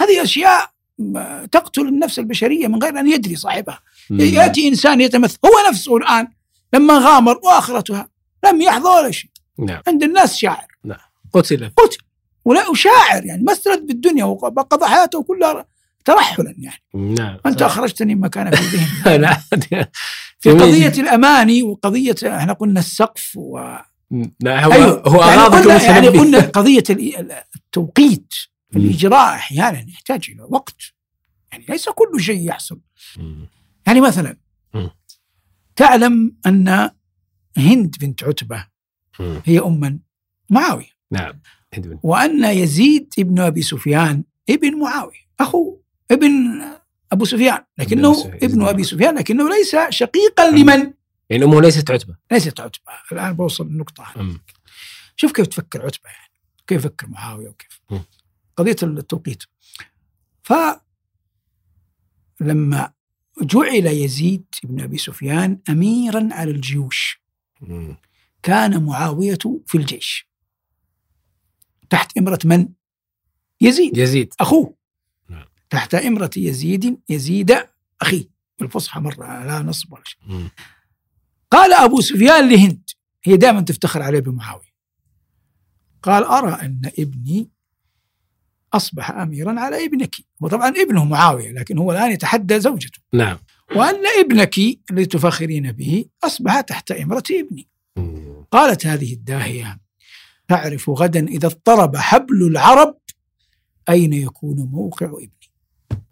هذه 0.00 0.22
أشياء 0.22 0.70
م- 0.98 1.44
تقتل 1.44 1.88
النفس 1.88 2.18
البشرية 2.18 2.66
من 2.66 2.82
غير 2.82 2.98
أن 3.00 3.10
يدري 3.12 3.36
صاحبها. 3.36 3.80
مم. 4.10 4.20
يأتي 4.20 4.68
إنسان 4.68 5.00
يتمثل. 5.00 5.38
هو 5.44 5.70
نفسه 5.70 5.96
الآن 5.96 6.28
لما 6.74 6.98
غامر 6.98 7.40
وآخرتها 7.44 8.08
لم 8.44 8.60
يحظى 8.62 8.88
ولا 8.88 9.10
شيء. 9.10 9.30
نعم. 9.58 9.82
عند 9.88 10.02
الناس 10.02 10.36
شاعر. 10.36 10.66
قتل. 11.32 11.70
قتل. 11.76 11.98
ولا 12.44 12.68
وشاعر 12.68 13.24
يعني. 13.24 13.42
ما 13.42 13.52
استرد 13.52 13.86
بالدنيا 13.86 14.24
وقضى 14.24 14.86
حياته 14.86 15.22
كلها 15.22 15.66
ترحلا 16.04 16.54
يعني 16.58 16.82
نعم 17.14 17.38
أنت. 17.46 17.62
أخرجتني 17.62 18.14
مما 18.14 18.28
كان 18.28 18.50
في 18.54 18.76
ذهني 18.76 19.36
في 20.40 20.50
قضية. 20.50 20.88
الاماني 20.88 21.62
وقضية 21.62 22.14
إحنا 22.26 22.52
قلنا 22.52 22.80
السقف 22.80 23.32
و 23.36 23.58
لا 24.40 24.64
هو 24.64 24.72
أيوة. 24.72 25.02
هو 25.08 25.20
يعني 25.24 25.42
قلنا, 25.42 25.82
يعني 25.82 25.98
المتنبي. 26.08 26.18
قلنا 26.18 26.40
قضية 26.40 26.84
ال- 26.90 27.32
التوقيت. 27.56 28.34
الإجراء 28.76 29.34
أحيانا 29.34 29.86
يحتاج 29.88 30.26
إلى 30.30 30.42
وقت 30.50 30.76
يعني 31.52 31.64
ليس 31.68 31.88
كل 31.88 32.20
شيء 32.22 32.48
يحصل. 32.48 32.80
يعني 33.86 34.00
مثلا. 34.00 34.36
تعلم 35.76 36.36
أن 36.46 36.90
هند 37.56 37.96
بنت 38.00 38.24
عتبة. 38.24 38.66
هي 39.44 39.58
أم 39.58 39.80
من؟ 39.80 39.98
معاوية 40.50 40.88
نعم 41.10 41.40
وأن 42.02 42.44
يزيد 42.44 43.14
ابن 43.18 43.40
أبي 43.40 43.62
سفيان 43.62 44.24
ابن 44.50 44.78
معاوية 44.78 45.24
اخو 45.40 45.78
ابن 46.10 46.62
أبو 47.12 47.24
سفيان 47.24 47.64
لكنه 47.78 48.08
أبو 48.10 48.14
سفيان. 48.22 48.38
ابن 48.42 48.62
أبي 48.62 48.84
سفيان 48.84 49.18
لكنه 49.18 49.48
ليس 49.48 49.76
شقيقا 49.88 50.50
لمن؟ 50.50 50.92
يعني 51.30 51.44
أمه 51.44 51.60
ليست 51.60 51.90
عتبة 51.90 52.16
ليست 52.32 52.60
عتبة 52.60 52.92
الآن 53.12 53.32
بوصل 53.32 53.86
مم. 54.16 54.40
شوف 55.16 55.32
كيف 55.32 55.46
تفكر 55.46 55.86
عتبة 55.86 56.10
يعني 56.10 56.32
كيف 56.66 56.78
يفكر 56.84 57.06
معاوية 57.06 57.48
وكيف 57.48 57.80
مم. 57.90 58.04
قضية 58.56 58.76
التوقيت 58.82 59.42
ف 60.42 60.52
لما 62.40 62.92
جعل 63.42 63.86
يزيد 63.86 64.44
بن 64.64 64.80
أبي 64.80 64.98
سفيان 64.98 65.58
اميرا 65.68 66.28
على 66.32 66.50
الجيوش 66.50 67.20
مم. 67.60 67.96
كان 68.42 68.84
معاوية 68.84 69.38
في 69.66 69.78
الجيش 69.78 70.28
تحت 71.90 72.18
إمرة 72.18 72.38
من؟ 72.44 72.68
يزيد 73.60 73.96
يزيد 73.98 74.34
أخوه. 74.40 74.74
تحت 75.74 75.94
إمرة 75.94 76.30
يزيد 76.36 76.98
يزيد 77.08 77.56
اخيه 78.00 78.24
بالفصحى 78.58 79.00
مرة 79.00 79.44
لا 79.44 79.62
نصب 79.62 79.92
ولا 79.92 80.02
شيء. 80.04 80.20
قال 81.50 81.72
أبو 81.72 82.00
سفيان 82.00 82.48
لهند 82.48 82.90
هي 83.24 83.36
دائما 83.36 83.60
تفتخر 83.60 84.02
عليه 84.02 84.20
بمعاويه 84.20 84.74
قال 86.02 86.24
أرى 86.24 86.52
أن 86.52 86.90
ابني 86.98 87.50
أصبح 88.72 89.10
اميرا 89.10 89.60
على 89.60 89.84
ابنك. 89.86 90.16
وطبعا 90.40 90.68
ابنه 90.68 91.04
معاوية 91.04 91.52
لكن 91.52 91.78
هو 91.78 91.92
الآن 91.92 92.10
يتحدى 92.10 92.60
زوجته. 92.60 92.98
نعم. 93.12 93.38
وأن 93.76 94.02
ابنك 94.20 94.58
الذي 94.90 95.06
تفخرين 95.06 95.72
به 95.72 96.04
أصبح 96.24 96.60
تحت 96.60 96.90
إمرة 96.90 97.24
ابني. 97.30 97.68
قالت 98.50 98.86
هذه 98.86 99.12
الداهية 99.12 99.80
تعرف 100.48 100.90
غدا 100.90 101.28
إذا 101.28 101.46
اضطرب 101.46 101.96
حبل 101.96 102.46
العرب 102.46 102.98
أين 103.88 104.12
يكون 104.12 104.56
موقع 104.56 105.06
إبني؟ 105.06 105.33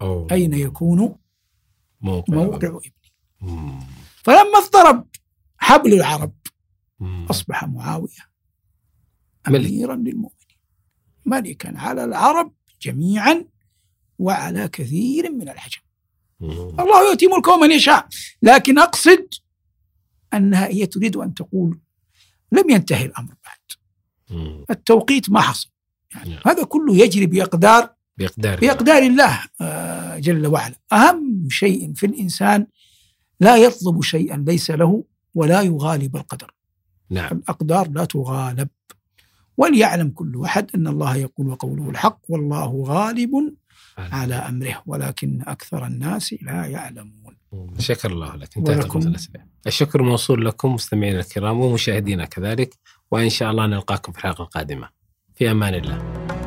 أوه. 0.01 0.27
أين 0.33 0.53
يكون 0.55 1.17
موقع 2.01 2.35
موقع 2.35 2.69
ابني 2.69 2.93
مم. 3.41 3.81
فلما 4.17 4.59
اضطرب 4.59 5.09
حبل 5.59 5.95
العرب 5.95 6.33
مم. 7.01 7.27
أصبح 7.31 7.65
معاوية. 7.65 8.33
أميرا 9.49 9.97
للمؤمنين 9.97 10.33
ملكا 11.27 11.79
على 11.79 12.05
العرب 12.05 12.53
جميعا 12.83 13.45
وعلى 14.19 14.69
كثير 14.69 15.33
من 15.33 15.49
العجم. 15.49 15.81
الله 16.81 17.09
يؤتي 17.11 17.27
ملكه 17.27 17.57
من 17.57 17.71
يشاء 17.73 18.09
لكن 18.43 18.79
أقصد 18.79 19.29
أنها 20.35 20.67
هي 20.67 20.87
تريد 20.87 21.17
أن 21.17 21.35
تقول 21.35 21.81
لم 22.53 22.71
ينتهي 22.71 23.07
الأمر 23.07 23.35
بعد. 23.45 23.59
التوقيت 24.71 25.31
ما 25.31 25.41
حصل 25.41 25.71
يعني 26.15 26.31
نعم. 26.31 26.41
هذا 26.47 26.65
كله 26.65 26.97
يجري 26.97 27.27
بإقدار 27.27 27.95
بإقدار 28.19 28.61
بإقدار 28.61 29.03
الله 29.03 29.41
آه، 29.61 30.19
جل 30.19 30.47
وعلا. 30.47 30.75
أهم 30.93 31.49
شيء 31.51 31.93
في 31.95 32.07
الإنسان 32.07 32.67
لا 33.41 33.57
يطلب 33.57 34.03
شيئا 34.03 34.37
ليس 34.37 34.71
له 34.71 35.05
ولا 35.35 35.63
يغالب 35.63 36.17
القدر. 36.17 36.55
نعم. 37.11 37.33
الأقدار 37.33 37.91
لا 37.91 38.05
تغالب. 38.05 38.69
وليعلم 39.57 40.11
كل 40.11 40.43
أحد 40.45 40.71
أن 40.75 40.87
الله 40.87 41.17
يقول 41.17 41.49
وقوله 41.49 41.91
الحق 41.91 42.21
والله 42.29 42.85
غالب 42.87 43.31
على 43.99 44.35
أمره 44.35 44.83
ولكن 44.87 45.43
أكثر 45.47 45.87
الناس 45.87 46.35
لا 46.43 46.67
يعلمون. 46.67 47.37
شكر 47.79 48.13
الله 48.13 48.37
لك. 48.37 48.57
انتهت 48.57 48.97
الشكر 49.67 50.03
موصول 50.03 50.47
لكم 50.47 50.75
مستمعينا 50.75 51.21
الكرام 51.21 51.61
ومشاهدينا 51.61 52.25
كذلك 52.25 52.75
وإن 53.11 53.31
شاء 53.31 53.51
الله 53.51 53.67
نلقاكم 53.67 54.13
في 54.13 54.19
الحلقة 54.19 54.43
القادمة. 54.43 54.89
في 55.35 55.51
أمان 55.51 55.75
الله. 55.75 56.42